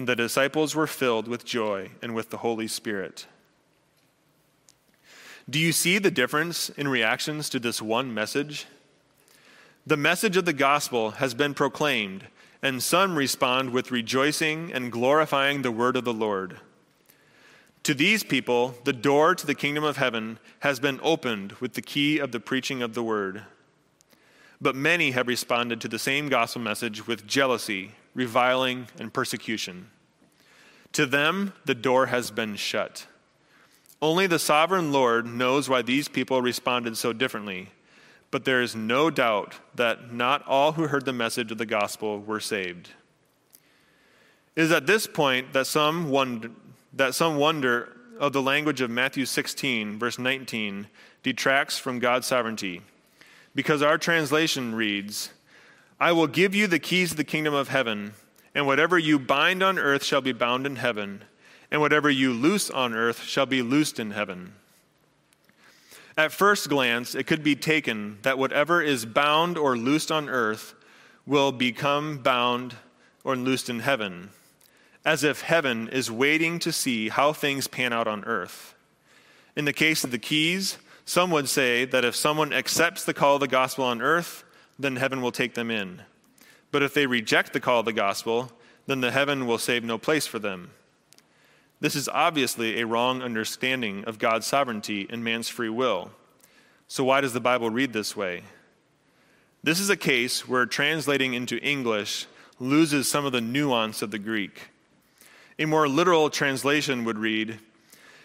And 0.00 0.08
the 0.08 0.16
disciples 0.16 0.74
were 0.74 0.86
filled 0.86 1.28
with 1.28 1.44
joy 1.44 1.90
and 2.00 2.14
with 2.14 2.30
the 2.30 2.38
Holy 2.38 2.66
Spirit. 2.66 3.26
Do 5.50 5.58
you 5.58 5.72
see 5.72 5.98
the 5.98 6.10
difference 6.10 6.70
in 6.70 6.88
reactions 6.88 7.50
to 7.50 7.60
this 7.60 7.82
one 7.82 8.14
message? 8.14 8.64
The 9.86 9.98
message 9.98 10.38
of 10.38 10.46
the 10.46 10.54
gospel 10.54 11.10
has 11.10 11.34
been 11.34 11.52
proclaimed, 11.52 12.28
and 12.62 12.82
some 12.82 13.14
respond 13.14 13.74
with 13.74 13.90
rejoicing 13.90 14.72
and 14.72 14.90
glorifying 14.90 15.60
the 15.60 15.70
word 15.70 15.98
of 15.98 16.06
the 16.06 16.14
Lord. 16.14 16.60
To 17.82 17.92
these 17.92 18.24
people, 18.24 18.76
the 18.84 18.94
door 18.94 19.34
to 19.34 19.46
the 19.46 19.54
kingdom 19.54 19.84
of 19.84 19.98
heaven 19.98 20.38
has 20.60 20.80
been 20.80 20.98
opened 21.02 21.52
with 21.60 21.74
the 21.74 21.82
key 21.82 22.18
of 22.18 22.32
the 22.32 22.40
preaching 22.40 22.80
of 22.80 22.94
the 22.94 23.04
word. 23.04 23.42
But 24.62 24.74
many 24.74 25.10
have 25.10 25.28
responded 25.28 25.78
to 25.82 25.88
the 25.88 25.98
same 25.98 26.30
gospel 26.30 26.62
message 26.62 27.06
with 27.06 27.26
jealousy, 27.26 27.96
reviling, 28.14 28.88
and 28.98 29.12
persecution. 29.12 29.90
To 30.92 31.06
them, 31.06 31.52
the 31.64 31.74
door 31.74 32.06
has 32.06 32.30
been 32.30 32.56
shut. 32.56 33.06
Only 34.02 34.26
the 34.26 34.38
sovereign 34.38 34.92
Lord 34.92 35.26
knows 35.26 35.68
why 35.68 35.82
these 35.82 36.08
people 36.08 36.42
responded 36.42 36.96
so 36.96 37.12
differently 37.12 37.68
but 38.30 38.44
there 38.44 38.62
is 38.62 38.76
no 38.76 39.10
doubt 39.10 39.56
that 39.74 40.12
not 40.12 40.46
all 40.46 40.72
who 40.72 40.86
heard 40.86 41.04
the 41.04 41.12
message 41.12 41.50
of 41.50 41.58
the 41.58 41.66
gospel 41.66 42.20
were 42.20 42.40
saved. 42.40 42.90
It 44.54 44.62
is 44.62 44.72
at 44.72 44.86
this 44.86 45.06
point 45.06 45.52
that 45.52 45.66
some 45.66 46.10
wonder, 46.10 46.50
that 46.92 47.14
some 47.14 47.36
wonder 47.36 47.96
of 48.18 48.32
the 48.32 48.42
language 48.42 48.80
of 48.80 48.90
Matthew 48.90 49.24
16, 49.24 49.98
verse 49.98 50.18
19, 50.18 50.86
detracts 51.22 51.78
from 51.78 51.98
God's 51.98 52.26
sovereignty. 52.26 52.82
Because 53.54 53.82
our 53.82 53.98
translation 53.98 54.74
reads, 54.74 55.30
I 56.00 56.12
will 56.12 56.26
give 56.26 56.54
you 56.54 56.66
the 56.66 56.78
keys 56.78 57.10
of 57.10 57.18
the 57.18 57.24
kingdom 57.24 57.52
of 57.52 57.68
heaven, 57.68 58.14
and 58.54 58.66
whatever 58.66 58.98
you 58.98 59.18
bind 59.18 59.62
on 59.62 59.78
earth 59.78 60.02
shall 60.02 60.22
be 60.22 60.32
bound 60.32 60.66
in 60.66 60.76
heaven, 60.76 61.24
and 61.70 61.82
whatever 61.82 62.08
you 62.08 62.32
loose 62.32 62.70
on 62.70 62.94
earth 62.94 63.22
shall 63.22 63.44
be 63.44 63.60
loosed 63.60 64.00
in 64.00 64.12
heaven. 64.12 64.54
At 66.16 66.32
first 66.32 66.70
glance, 66.70 67.14
it 67.14 67.26
could 67.26 67.42
be 67.42 67.54
taken 67.54 68.18
that 68.22 68.38
whatever 68.38 68.80
is 68.80 69.04
bound 69.04 69.58
or 69.58 69.76
loosed 69.76 70.10
on 70.10 70.30
earth 70.30 70.74
will 71.26 71.52
become 71.52 72.18
bound 72.18 72.76
or 73.22 73.36
loosed 73.36 73.68
in 73.68 73.80
heaven, 73.80 74.30
as 75.04 75.22
if 75.22 75.42
heaven 75.42 75.86
is 75.88 76.10
waiting 76.10 76.58
to 76.60 76.72
see 76.72 77.10
how 77.10 77.34
things 77.34 77.68
pan 77.68 77.92
out 77.92 78.08
on 78.08 78.24
earth. 78.24 78.74
In 79.54 79.66
the 79.66 79.72
case 79.74 80.02
of 80.02 80.12
the 80.12 80.18
keys, 80.18 80.78
some 81.04 81.30
would 81.30 81.48
say 81.48 81.84
that 81.84 82.06
if 82.06 82.16
someone 82.16 82.54
accepts 82.54 83.04
the 83.04 83.14
call 83.14 83.34
of 83.34 83.40
the 83.40 83.48
gospel 83.48 83.84
on 83.84 84.00
earth, 84.00 84.44
then 84.80 84.96
heaven 84.96 85.20
will 85.20 85.32
take 85.32 85.54
them 85.54 85.70
in. 85.70 86.02
But 86.72 86.82
if 86.82 86.94
they 86.94 87.06
reject 87.06 87.52
the 87.52 87.60
call 87.60 87.80
of 87.80 87.84
the 87.84 87.92
gospel, 87.92 88.52
then 88.86 89.00
the 89.00 89.10
heaven 89.10 89.46
will 89.46 89.58
save 89.58 89.84
no 89.84 89.98
place 89.98 90.26
for 90.26 90.38
them. 90.38 90.70
This 91.80 91.94
is 91.94 92.08
obviously 92.08 92.80
a 92.80 92.86
wrong 92.86 93.22
understanding 93.22 94.04
of 94.04 94.18
God's 94.18 94.46
sovereignty 94.46 95.06
and 95.08 95.24
man's 95.24 95.48
free 95.48 95.68
will. 95.68 96.10
So, 96.88 97.04
why 97.04 97.20
does 97.20 97.32
the 97.32 97.40
Bible 97.40 97.70
read 97.70 97.92
this 97.92 98.16
way? 98.16 98.42
This 99.62 99.80
is 99.80 99.90
a 99.90 99.96
case 99.96 100.48
where 100.48 100.66
translating 100.66 101.34
into 101.34 101.58
English 101.58 102.26
loses 102.58 103.10
some 103.10 103.24
of 103.24 103.32
the 103.32 103.40
nuance 103.40 104.02
of 104.02 104.10
the 104.10 104.18
Greek. 104.18 104.70
A 105.58 105.66
more 105.66 105.88
literal 105.88 106.30
translation 106.30 107.04
would 107.04 107.18
read, 107.18 107.58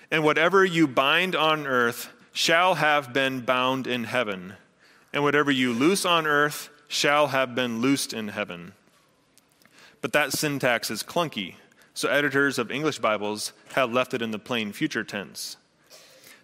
And 0.09 0.23
whatever 0.23 0.65
you 0.65 0.87
bind 0.87 1.35
on 1.35 1.67
earth 1.67 2.09
shall 2.33 2.75
have 2.75 3.13
been 3.13 3.41
bound 3.41 3.87
in 3.87 4.05
heaven, 4.05 4.55
and 5.15 5.23
whatever 5.23 5.49
you 5.49 5.73
loose 5.73 6.05
on 6.05 6.27
earth 6.27 6.69
shall 6.87 7.27
have 7.27 7.55
been 7.55 7.81
loosed 7.81 8.13
in 8.13 8.27
heaven. 8.27 8.73
But 10.01 10.13
that 10.13 10.33
syntax 10.33 10.91
is 10.91 11.01
clunky 11.01 11.55
so 11.95 12.09
editors 12.09 12.59
of 12.59 12.69
English 12.69 12.99
Bibles 12.99 13.53
have 13.73 13.93
left 13.93 14.13
it 14.13 14.21
in 14.21 14.31
the 14.31 14.37
plain 14.37 14.73
future 14.73 15.03
tense. 15.03 15.55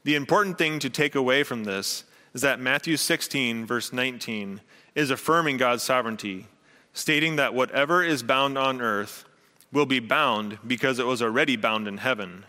The 0.06 0.16
important 0.16 0.58
thing 0.58 0.80
to 0.80 0.90
take 0.90 1.14
away 1.14 1.44
from 1.44 1.66
this 1.66 2.06
is 2.34 2.42
that 2.42 2.62
Matthew 2.62 2.96
16, 2.96 3.66
verse 3.66 3.92
19, 3.92 4.62
is 4.96 5.12
affirming 5.12 5.58
God's 5.58 5.84
sovereignty, 5.84 6.48
stating 6.94 7.36
that 7.36 7.54
whatever 7.54 8.02
is 8.02 8.24
bound 8.24 8.58
on 8.58 8.82
earth 8.82 9.26
will 9.74 9.86
be 9.86 10.00
bound 10.00 10.58
because 10.66 11.00
it 11.00 11.06
was 11.06 11.22
already 11.22 11.58
bound 11.58 11.86
in 11.86 11.98
heaven, 11.98 12.46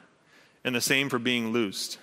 and 0.63 0.73
the 0.73 0.81
same 0.81 1.09
for 1.09 1.19
being 1.19 1.53
loosed. 1.53 1.99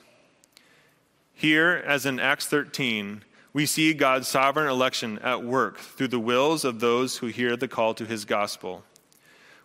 Here, 1.34 1.82
as 1.88 2.06
in 2.06 2.20
Acts 2.20 2.48
13, 2.48 3.24
we 3.54 3.66
see 3.66 3.94
God's 3.94 4.28
sovereign 4.28 4.68
election 4.68 5.20
at 5.20 5.44
work 5.44 5.78
through 5.78 6.10
the 6.10 6.20
wills 6.20 6.64
of 6.64 6.80
those 6.80 7.18
who 7.18 7.28
hear 7.28 7.58
the 7.58 7.68
call 7.68 7.94
to 7.96 8.06
his 8.06 8.26
gospel. 8.26 8.84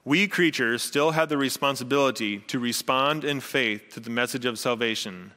We 0.04 0.26
creatures 0.26 0.82
still 0.82 1.12
have 1.12 1.28
the 1.28 1.38
responsibility 1.38 2.38
to 2.38 2.58
respond 2.58 3.24
in 3.24 3.40
faith 3.40 3.90
to 3.94 4.00
the 4.00 4.10
message 4.10 4.44
of 4.44 4.58
salvation, 4.58 5.32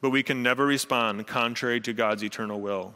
but 0.00 0.10
we 0.10 0.22
can 0.22 0.42
never 0.42 0.66
respond 0.66 1.26
contrary 1.26 1.80
to 1.82 1.92
God's 1.92 2.24
eternal 2.24 2.60
will. 2.60 2.94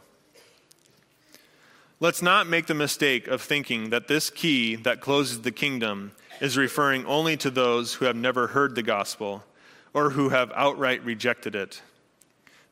Let's 1.99 2.21
not 2.21 2.47
make 2.47 2.67
the 2.67 2.73
mistake 2.73 3.27
of 3.27 3.41
thinking 3.41 3.89
that 3.89 4.07
this 4.07 4.29
key 4.29 4.75
that 4.75 5.01
closes 5.01 5.41
the 5.41 5.51
kingdom 5.51 6.11
is 6.39 6.55
referring 6.55 7.05
only 7.05 7.35
to 7.37 7.49
those 7.49 7.95
who 7.95 8.05
have 8.05 8.15
never 8.15 8.47
heard 8.47 8.75
the 8.75 8.83
gospel 8.83 9.43
or 9.93 10.11
who 10.11 10.29
have 10.29 10.51
outright 10.53 11.03
rejected 11.03 11.55
it. 11.55 11.81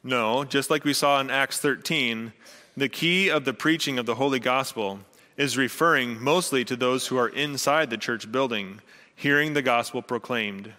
No, 0.05 0.43
just 0.43 0.69
like 0.69 0.83
we 0.83 0.93
saw 0.93 1.19
in 1.19 1.31
Acts 1.31 1.59
13, 1.59 2.31
the 2.77 2.87
key 2.87 3.27
of 3.27 3.43
the 3.43 3.55
preaching 3.55 3.97
of 3.97 4.05
the 4.05 4.13
holy 4.13 4.39
gospel 4.39 4.99
is 5.35 5.57
referring 5.57 6.23
mostly 6.23 6.63
to 6.63 6.75
those 6.75 7.07
who 7.07 7.17
are 7.17 7.29
inside 7.29 7.89
the 7.89 7.97
church 7.97 8.31
building, 8.31 8.81
hearing 9.15 9.55
the 9.55 9.63
gospel 9.63 10.03
proclaimed. 10.03 10.73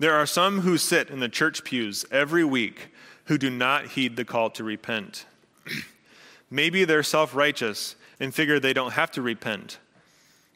There 0.00 0.16
are 0.16 0.26
some 0.26 0.62
who 0.62 0.76
sit 0.76 1.08
in 1.08 1.20
the 1.20 1.28
church 1.28 1.62
pews 1.62 2.04
every 2.10 2.44
week 2.44 2.88
who 3.26 3.38
do 3.38 3.48
not 3.48 3.86
heed 3.90 4.16
the 4.16 4.24
call 4.24 4.50
to 4.50 4.64
repent. 4.64 5.24
Maybe 6.50 6.84
they're 6.84 7.04
self 7.04 7.32
righteous 7.32 7.94
and 8.18 8.34
figure 8.34 8.58
they 8.58 8.72
don't 8.72 8.94
have 8.94 9.12
to 9.12 9.22
repent. 9.22 9.78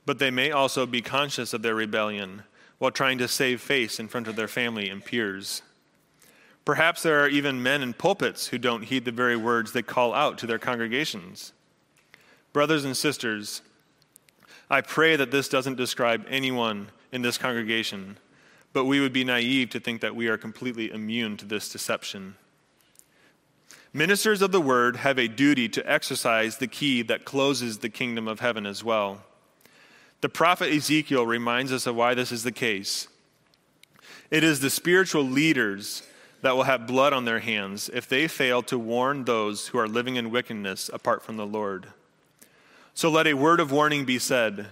but 0.05 0.19
they 0.19 0.33
may 0.33 0.51
also 0.51 0.87
be 0.87 1.01
conscious 1.01 1.53
of 1.53 1.63
their 1.63 1.77
rebellion 1.77 2.43
while 2.79 2.91
trying 2.91 3.19
to 3.19 3.29
save 3.29 3.61
face 3.61 4.01
in 4.01 4.09
front 4.09 4.27
of 4.27 4.35
their 4.35 4.49
family 4.49 4.89
and 4.89 5.05
peers. 5.05 5.63
Perhaps 6.65 7.03
there 7.03 7.21
are 7.21 7.29
even 7.29 7.63
men 7.63 7.83
in 7.83 7.93
pulpits 7.93 8.47
who 8.47 8.59
don't 8.59 8.83
heed 8.83 9.05
the 9.05 9.13
very 9.13 9.37
words 9.37 9.73
they 9.73 9.83
call 9.83 10.15
out 10.15 10.39
to 10.39 10.47
their 10.47 10.59
congregations. 10.59 11.53
Brothers 12.53 12.85
and 12.85 12.97
sisters, 12.97 13.63
I 14.71 14.81
pray 14.81 15.17
that 15.17 15.31
this 15.31 15.49
doesn't 15.49 15.77
describe 15.77 16.25
anyone 16.29 16.91
in 17.11 17.23
this 17.23 17.37
congregation, 17.37 18.19
but 18.73 18.85
we 18.85 19.01
would 19.01 19.13
be 19.13 19.25
naive 19.25 19.71
to 19.71 19.81
think 19.81 20.01
that 20.01 20.15
we 20.15 20.29
are 20.29 20.39
completely 20.39 20.91
immune 20.91 21.37
to 21.39 21.45
this 21.45 21.69
deception. 21.69 22.37
Ministers 23.93 24.41
of 24.41 24.53
the 24.53 24.61
word 24.61 24.97
have 24.97 25.19
a 25.19 25.29
duty 25.29 25.69
to 25.69 25.91
exercise 25.91 26.57
the 26.57 26.69
key 26.69 27.03
that 27.03 27.25
closes 27.25 27.79
the 27.79 27.91
kingdom 27.91 28.27
of 28.27 28.41
heaven 28.41 28.65
as 28.65 28.83
well. 28.83 29.23
The 30.23 30.29
prophet 30.31 30.73
Ezekiel 30.73 31.27
reminds 31.27 31.73
us 31.73 31.87
of 31.87 31.97
why 31.97 32.15
this 32.15 32.33
is 32.33 32.45
the 32.45 32.53
case. 32.53 33.09
It 34.31 34.45
is 34.45 34.61
the 34.61 34.71
spiritual 34.71 35.25
leaders 35.25 36.05
that 36.43 36.55
will 36.57 36.65
have 36.65 36.87
blood 36.87 37.13
on 37.13 37.25
their 37.25 37.39
hands 37.39 37.89
if 37.95 38.09
they 38.09 38.29
fail 38.29 38.63
to 38.65 38.79
warn 38.79 39.25
those 39.25 39.69
who 39.69 39.79
are 39.79 39.89
living 39.89 40.17
in 40.17 40.31
wickedness 40.31 40.91
apart 40.93 41.23
from 41.23 41.37
the 41.37 41.47
Lord. 41.47 41.87
So 42.95 43.09
let 43.11 43.27
a 43.27 43.35
word 43.35 43.61
of 43.61 43.73
warning 43.73 44.05
be 44.05 44.19
said. 44.19 44.67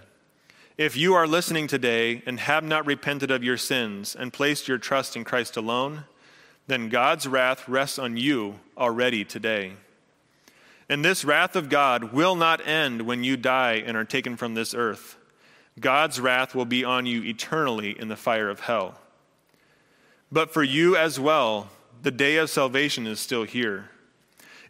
If 0.76 0.96
you 0.96 1.14
are 1.14 1.26
listening 1.26 1.66
today 1.66 2.22
and 2.26 2.40
have 2.40 2.64
not 2.64 2.86
repented 2.86 3.30
of 3.30 3.44
your 3.44 3.56
sins 3.56 4.16
and 4.18 4.32
placed 4.32 4.68
your 4.68 4.78
trust 4.78 5.16
in 5.16 5.24
Christ 5.24 5.56
alone, 5.56 6.04
then 6.66 6.88
God's 6.88 7.26
wrath 7.26 7.68
rests 7.68 7.98
on 7.98 8.16
you 8.16 8.58
already 8.76 9.24
today. 9.24 9.72
And 10.88 11.04
this 11.04 11.24
wrath 11.24 11.54
of 11.54 11.68
God 11.68 12.12
will 12.12 12.34
not 12.34 12.66
end 12.66 13.02
when 13.02 13.22
you 13.22 13.36
die 13.36 13.74
and 13.74 13.96
are 13.96 14.04
taken 14.04 14.36
from 14.36 14.54
this 14.54 14.74
earth. 14.74 15.16
God's 15.78 16.20
wrath 16.20 16.54
will 16.54 16.64
be 16.64 16.84
on 16.84 17.06
you 17.06 17.22
eternally 17.22 17.98
in 17.98 18.08
the 18.08 18.16
fire 18.16 18.50
of 18.50 18.60
hell. 18.60 18.98
But 20.32 20.52
for 20.52 20.62
you 20.62 20.96
as 20.96 21.18
well, 21.18 21.70
the 22.02 22.10
day 22.10 22.36
of 22.36 22.50
salvation 22.50 23.06
is 23.06 23.20
still 23.20 23.44
here. 23.44 23.90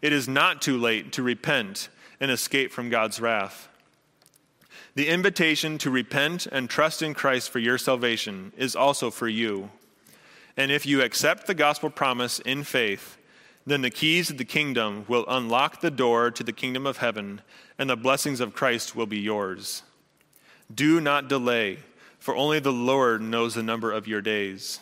It 0.01 0.13
is 0.13 0.27
not 0.27 0.63
too 0.63 0.79
late 0.79 1.13
to 1.13 1.23
repent 1.23 1.89
and 2.19 2.31
escape 2.31 2.73
from 2.73 2.89
God's 2.89 3.21
wrath. 3.21 3.69
The 4.95 5.09
invitation 5.09 5.79
to 5.79 5.91
repent 5.91 6.47
and 6.47 6.69
trust 6.69 7.03
in 7.03 7.15
Christ 7.15 7.51
for 7.51 7.59
your 7.59 7.79
salvation 7.79 8.53
is 8.57 8.75
also 8.75 9.11
for 9.11 9.29
you. 9.29 9.71
And 10.57 10.73
if 10.73 10.85
you 10.85 11.03
accept 11.03 11.47
the 11.47 11.55
gospel 11.55 11.91
promise 11.91 12.41
in 12.41 12.65
faith, 12.65 13.17
then 13.67 13.83
the 13.83 13.91
keys 13.91 14.31
of 14.31 14.39
the 14.39 14.45
kingdom 14.45 15.05
will 15.07 15.25
unlock 15.29 15.81
the 15.81 15.91
door 15.91 16.31
to 16.31 16.43
the 16.43 16.53
kingdom 16.53 16.87
of 16.87 16.97
heaven, 16.97 17.41
and 17.79 17.89
the 17.89 17.97
blessings 17.97 18.41
of 18.41 18.55
Christ 18.55 18.97
will 18.97 19.07
be 19.07 19.21
yours. 19.21 19.83
Do 20.75 21.01
not 21.01 21.29
delay, 21.29 21.79
for 22.19 22.35
only 22.35 22.59
the 22.59 22.73
Lord 22.73 23.23
knows 23.23 23.55
the 23.55 23.63
number 23.63 23.93
of 23.93 24.09
your 24.09 24.23
days. 24.23 24.81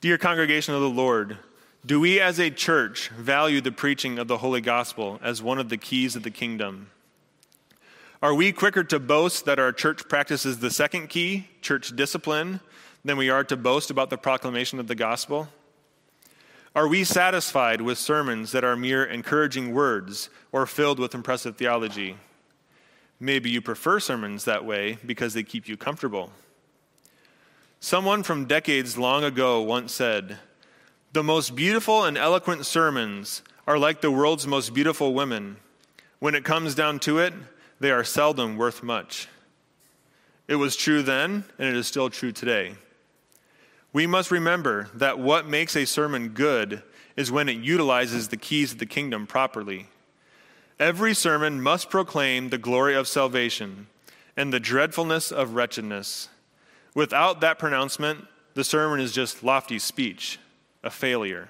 Dear 0.00 0.16
congregation 0.16 0.74
of 0.74 0.80
the 0.80 0.88
Lord, 0.88 1.38
do 1.84 1.98
we 1.98 2.20
as 2.20 2.38
a 2.38 2.50
church 2.50 3.08
value 3.08 3.60
the 3.60 3.72
preaching 3.72 4.16
of 4.20 4.28
the 4.28 4.38
Holy 4.38 4.60
Gospel 4.60 5.18
as 5.24 5.42
one 5.42 5.58
of 5.58 5.70
the 5.70 5.76
keys 5.76 6.14
of 6.14 6.22
the 6.22 6.30
kingdom? 6.30 6.90
Are 8.22 8.32
we 8.32 8.52
quicker 8.52 8.84
to 8.84 9.00
boast 9.00 9.44
that 9.46 9.58
our 9.58 9.72
church 9.72 10.08
practices 10.08 10.60
the 10.60 10.70
second 10.70 11.08
key, 11.08 11.48
church 11.62 11.96
discipline, 11.96 12.60
than 13.04 13.16
we 13.16 13.28
are 13.28 13.42
to 13.42 13.56
boast 13.56 13.90
about 13.90 14.08
the 14.08 14.16
proclamation 14.16 14.78
of 14.78 14.86
the 14.86 14.94
gospel? 14.94 15.48
Are 16.76 16.86
we 16.86 17.02
satisfied 17.02 17.80
with 17.80 17.98
sermons 17.98 18.52
that 18.52 18.62
are 18.62 18.76
mere 18.76 19.04
encouraging 19.04 19.74
words 19.74 20.30
or 20.52 20.64
filled 20.64 21.00
with 21.00 21.12
impressive 21.12 21.56
theology? 21.56 22.16
Maybe 23.18 23.50
you 23.50 23.60
prefer 23.60 23.98
sermons 23.98 24.44
that 24.44 24.64
way 24.64 24.98
because 25.04 25.34
they 25.34 25.42
keep 25.42 25.66
you 25.66 25.76
comfortable. 25.76 26.30
Someone 27.80 28.24
from 28.24 28.46
decades 28.46 28.98
long 28.98 29.22
ago 29.22 29.62
once 29.62 29.94
said, 29.94 30.38
The 31.12 31.22
most 31.22 31.54
beautiful 31.54 32.04
and 32.04 32.18
eloquent 32.18 32.66
sermons 32.66 33.42
are 33.68 33.78
like 33.78 34.00
the 34.00 34.10
world's 34.10 34.48
most 34.48 34.74
beautiful 34.74 35.14
women. 35.14 35.58
When 36.18 36.34
it 36.34 36.44
comes 36.44 36.74
down 36.74 36.98
to 37.00 37.18
it, 37.18 37.32
they 37.78 37.92
are 37.92 38.02
seldom 38.02 38.56
worth 38.56 38.82
much. 38.82 39.28
It 40.48 40.56
was 40.56 40.74
true 40.74 41.02
then, 41.02 41.44
and 41.56 41.68
it 41.68 41.76
is 41.76 41.86
still 41.86 42.10
true 42.10 42.32
today. 42.32 42.74
We 43.92 44.08
must 44.08 44.32
remember 44.32 44.88
that 44.94 45.20
what 45.20 45.46
makes 45.46 45.76
a 45.76 45.84
sermon 45.84 46.30
good 46.30 46.82
is 47.16 47.30
when 47.30 47.48
it 47.48 47.58
utilizes 47.58 48.28
the 48.28 48.36
keys 48.36 48.72
of 48.72 48.78
the 48.78 48.86
kingdom 48.86 49.26
properly. 49.26 49.86
Every 50.80 51.14
sermon 51.14 51.62
must 51.62 51.90
proclaim 51.90 52.48
the 52.48 52.58
glory 52.58 52.96
of 52.96 53.06
salvation 53.06 53.86
and 54.36 54.52
the 54.52 54.60
dreadfulness 54.60 55.30
of 55.30 55.54
wretchedness. 55.54 56.28
Without 56.98 57.40
that 57.42 57.60
pronouncement, 57.60 58.26
the 58.54 58.64
sermon 58.64 58.98
is 58.98 59.12
just 59.12 59.44
lofty 59.44 59.78
speech, 59.78 60.40
a 60.82 60.90
failure. 60.90 61.48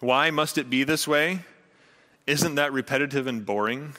Why 0.00 0.30
must 0.30 0.58
it 0.58 0.68
be 0.68 0.84
this 0.84 1.08
way? 1.08 1.46
Isn't 2.26 2.56
that 2.56 2.70
repetitive 2.70 3.26
and 3.26 3.46
boring? 3.46 3.94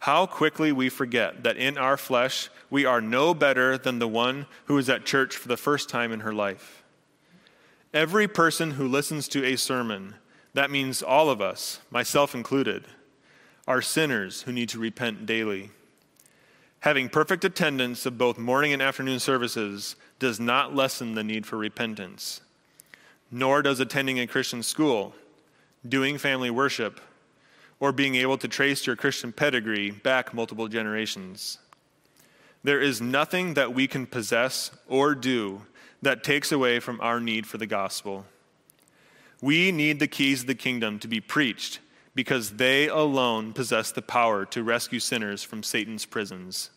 How 0.00 0.26
quickly 0.26 0.72
we 0.72 0.88
forget 0.88 1.44
that 1.44 1.56
in 1.56 1.78
our 1.78 1.96
flesh 1.96 2.50
we 2.68 2.84
are 2.84 3.00
no 3.00 3.32
better 3.32 3.78
than 3.78 4.00
the 4.00 4.08
one 4.08 4.46
who 4.64 4.76
is 4.76 4.88
at 4.88 5.06
church 5.06 5.36
for 5.36 5.46
the 5.46 5.56
first 5.56 5.88
time 5.88 6.10
in 6.10 6.18
her 6.18 6.34
life. 6.34 6.82
Every 7.92 8.26
person 8.26 8.72
who 8.72 8.88
listens 8.88 9.28
to 9.28 9.44
a 9.44 9.54
sermon 9.54 10.16
that 10.52 10.72
means 10.72 11.00
all 11.00 11.30
of 11.30 11.40
us, 11.40 11.78
myself 11.92 12.34
included, 12.34 12.86
are 13.68 13.80
sinners 13.80 14.42
who 14.42 14.52
need 14.52 14.68
to 14.70 14.80
repent 14.80 15.26
daily. 15.26 15.70
Having 16.84 17.08
perfect 17.08 17.46
attendance 17.46 18.04
of 18.04 18.18
both 18.18 18.36
morning 18.36 18.74
and 18.74 18.82
afternoon 18.82 19.18
services 19.18 19.96
does 20.18 20.38
not 20.38 20.76
lessen 20.76 21.14
the 21.14 21.24
need 21.24 21.46
for 21.46 21.56
repentance, 21.56 22.42
nor 23.30 23.62
does 23.62 23.80
attending 23.80 24.20
a 24.20 24.26
Christian 24.26 24.62
school, 24.62 25.14
doing 25.88 26.18
family 26.18 26.50
worship, 26.50 27.00
or 27.80 27.90
being 27.90 28.16
able 28.16 28.36
to 28.36 28.48
trace 28.48 28.86
your 28.86 28.96
Christian 28.96 29.32
pedigree 29.32 29.92
back 29.92 30.34
multiple 30.34 30.68
generations. 30.68 31.56
There 32.62 32.82
is 32.82 33.00
nothing 33.00 33.54
that 33.54 33.72
we 33.72 33.86
can 33.86 34.04
possess 34.04 34.70
or 34.86 35.14
do 35.14 35.62
that 36.02 36.22
takes 36.22 36.52
away 36.52 36.80
from 36.80 37.00
our 37.00 37.18
need 37.18 37.46
for 37.46 37.56
the 37.56 37.66
gospel. 37.66 38.26
We 39.40 39.72
need 39.72 40.00
the 40.00 40.06
keys 40.06 40.42
of 40.42 40.48
the 40.48 40.54
kingdom 40.54 40.98
to 40.98 41.08
be 41.08 41.22
preached 41.22 41.78
because 42.14 42.50
they 42.50 42.88
alone 42.88 43.54
possess 43.54 43.90
the 43.90 44.02
power 44.02 44.44
to 44.44 44.62
rescue 44.62 45.00
sinners 45.00 45.42
from 45.42 45.62
Satan's 45.62 46.04
prisons. 46.04 46.68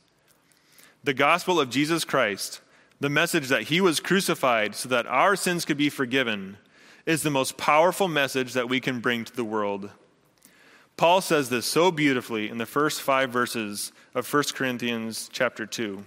The 1.07 1.13
gospel 1.13 1.57
of 1.57 1.69
Jesus 1.69 2.03
Christ, 2.03 2.59
the 2.99 3.09
message 3.09 3.47
that 3.47 3.69
he 3.69 3.79
was 3.79 4.01
crucified 4.01 4.75
so 4.75 4.89
that 4.89 5.07
our 5.07 5.37
sins 5.37 5.63
could 5.63 5.77
be 5.77 5.89
forgiven, 5.89 6.57
is 7.05 7.23
the 7.23 7.29
most 7.29 7.55
powerful 7.55 8.09
message 8.09 8.51
that 8.51 8.67
we 8.67 8.81
can 8.81 8.99
bring 8.99 9.23
to 9.23 9.33
the 9.33 9.45
world. 9.45 9.89
Paul 10.97 11.21
says 11.21 11.47
this 11.47 11.65
so 11.65 11.93
beautifully 11.93 12.49
in 12.49 12.57
the 12.57 12.65
first 12.65 13.01
5 13.01 13.29
verses 13.29 13.93
of 14.13 14.27
1 14.33 14.43
Corinthians 14.53 15.29
chapter 15.31 15.65
2. 15.65 16.03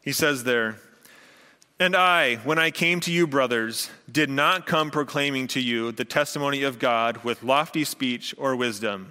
He 0.00 0.12
says 0.12 0.44
there, 0.44 0.76
and 1.80 1.96
I, 1.96 2.36
when 2.36 2.60
I 2.60 2.70
came 2.70 3.00
to 3.00 3.10
you, 3.10 3.26
brothers, 3.26 3.90
did 4.08 4.30
not 4.30 4.64
come 4.64 4.92
proclaiming 4.92 5.48
to 5.48 5.60
you 5.60 5.90
the 5.90 6.04
testimony 6.04 6.62
of 6.62 6.78
God 6.78 7.24
with 7.24 7.42
lofty 7.42 7.82
speech 7.82 8.32
or 8.38 8.54
wisdom. 8.54 9.10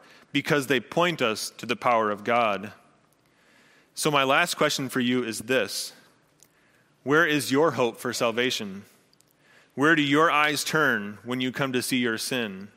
because 0.31 0.67
they 0.67 0.79
point 0.79 1.21
us 1.21 1.51
to 1.57 1.65
the 1.65 1.75
power 1.75 2.11
of 2.11 2.23
God. 2.23 2.71
So, 3.93 4.09
my 4.09 4.23
last 4.23 4.55
question 4.55 4.89
for 4.89 4.99
you 4.99 5.23
is 5.23 5.39
this 5.39 5.93
Where 7.03 7.25
is 7.25 7.51
your 7.51 7.71
hope 7.71 7.97
for 7.97 8.13
salvation? 8.13 8.83
Where 9.75 9.95
do 9.95 10.01
your 10.01 10.29
eyes 10.29 10.63
turn 10.63 11.17
when 11.23 11.39
you 11.39 11.51
come 11.51 11.71
to 11.73 11.81
see 11.81 11.97
your 11.97 12.17
sin? 12.17 12.69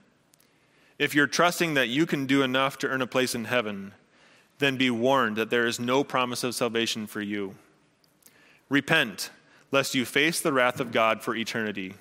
If 0.99 1.15
you're 1.15 1.27
trusting 1.27 1.75
that 1.75 1.89
you 1.89 2.07
can 2.07 2.27
do 2.27 2.43
enough 2.43 2.79
to 2.79 2.89
earn 2.89 3.03
a 3.03 3.07
place 3.07 3.35
in 3.35 3.47
heaven, 3.47 3.95
then 4.59 4.77
be 4.77 4.91
warned 4.91 5.37
that 5.37 5.51
there 5.51 5.67
is 5.67 5.81
no 5.81 6.05
promise 6.05 6.45
of 6.45 6.55
salvation 6.55 7.09
for 7.09 7.21
you. 7.21 7.57
Repent 8.69 9.31
lest 9.73 9.95
you 9.95 10.05
face 10.05 10.41
the 10.41 10.53
wrath 10.53 10.79
of 10.79 10.93
God 10.93 11.21
for 11.21 11.35
eternity. 11.35 11.95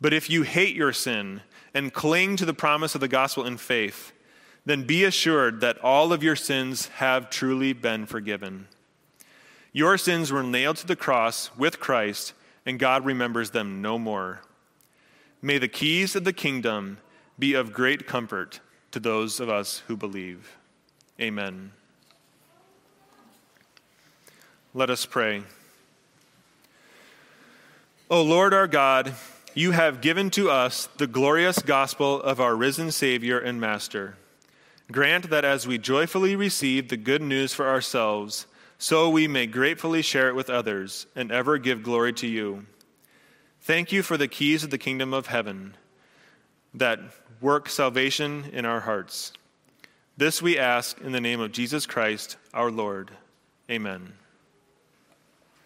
But 0.00 0.12
if 0.12 0.28
you 0.28 0.42
hate 0.42 0.76
your 0.76 0.92
sin 0.92 1.40
and 1.72 1.92
cling 1.92 2.36
to 2.36 2.44
the 2.44 2.54
promise 2.54 2.94
of 2.94 3.00
the 3.00 3.08
gospel 3.08 3.46
in 3.46 3.56
faith, 3.56 4.12
then 4.68 4.82
be 4.82 5.02
assured 5.04 5.62
that 5.62 5.78
all 5.78 6.12
of 6.12 6.22
your 6.22 6.36
sins 6.36 6.88
have 6.96 7.30
truly 7.30 7.72
been 7.72 8.04
forgiven. 8.04 8.68
Your 9.72 9.96
sins 9.96 10.30
were 10.30 10.42
nailed 10.42 10.76
to 10.76 10.86
the 10.86 10.94
cross 10.94 11.50
with 11.56 11.80
Christ, 11.80 12.34
and 12.66 12.78
God 12.78 13.06
remembers 13.06 13.52
them 13.52 13.80
no 13.80 13.98
more. 13.98 14.42
May 15.40 15.56
the 15.56 15.68
keys 15.68 16.14
of 16.14 16.24
the 16.24 16.34
kingdom 16.34 16.98
be 17.38 17.54
of 17.54 17.72
great 17.72 18.06
comfort 18.06 18.60
to 18.90 19.00
those 19.00 19.40
of 19.40 19.48
us 19.48 19.82
who 19.86 19.96
believe. 19.96 20.58
Amen. 21.18 21.72
Let 24.74 24.90
us 24.90 25.06
pray. 25.06 25.44
O 28.10 28.20
Lord 28.20 28.52
our 28.52 28.66
God, 28.66 29.14
you 29.54 29.70
have 29.70 30.02
given 30.02 30.28
to 30.32 30.50
us 30.50 30.90
the 30.98 31.06
glorious 31.06 31.60
gospel 31.60 32.20
of 32.20 32.38
our 32.38 32.54
risen 32.54 32.90
Savior 32.90 33.38
and 33.38 33.58
Master. 33.58 34.16
Grant 34.90 35.28
that 35.28 35.44
as 35.44 35.66
we 35.66 35.76
joyfully 35.76 36.34
receive 36.34 36.88
the 36.88 36.96
good 36.96 37.20
news 37.20 37.52
for 37.52 37.68
ourselves, 37.68 38.46
so 38.78 39.10
we 39.10 39.28
may 39.28 39.46
gratefully 39.46 40.00
share 40.02 40.28
it 40.28 40.34
with 40.34 40.48
others 40.48 41.06
and 41.14 41.30
ever 41.30 41.58
give 41.58 41.82
glory 41.82 42.12
to 42.14 42.26
you. 42.26 42.64
Thank 43.60 43.92
you 43.92 44.02
for 44.02 44.16
the 44.16 44.28
keys 44.28 44.64
of 44.64 44.70
the 44.70 44.78
kingdom 44.78 45.12
of 45.12 45.26
heaven 45.26 45.76
that 46.72 47.00
work 47.40 47.68
salvation 47.68 48.46
in 48.52 48.64
our 48.64 48.80
hearts. 48.80 49.32
This 50.16 50.40
we 50.40 50.58
ask 50.58 51.00
in 51.00 51.12
the 51.12 51.20
name 51.20 51.40
of 51.40 51.52
Jesus 51.52 51.84
Christ, 51.84 52.36
our 52.54 52.70
Lord. 52.70 53.10
Amen. 53.70 54.14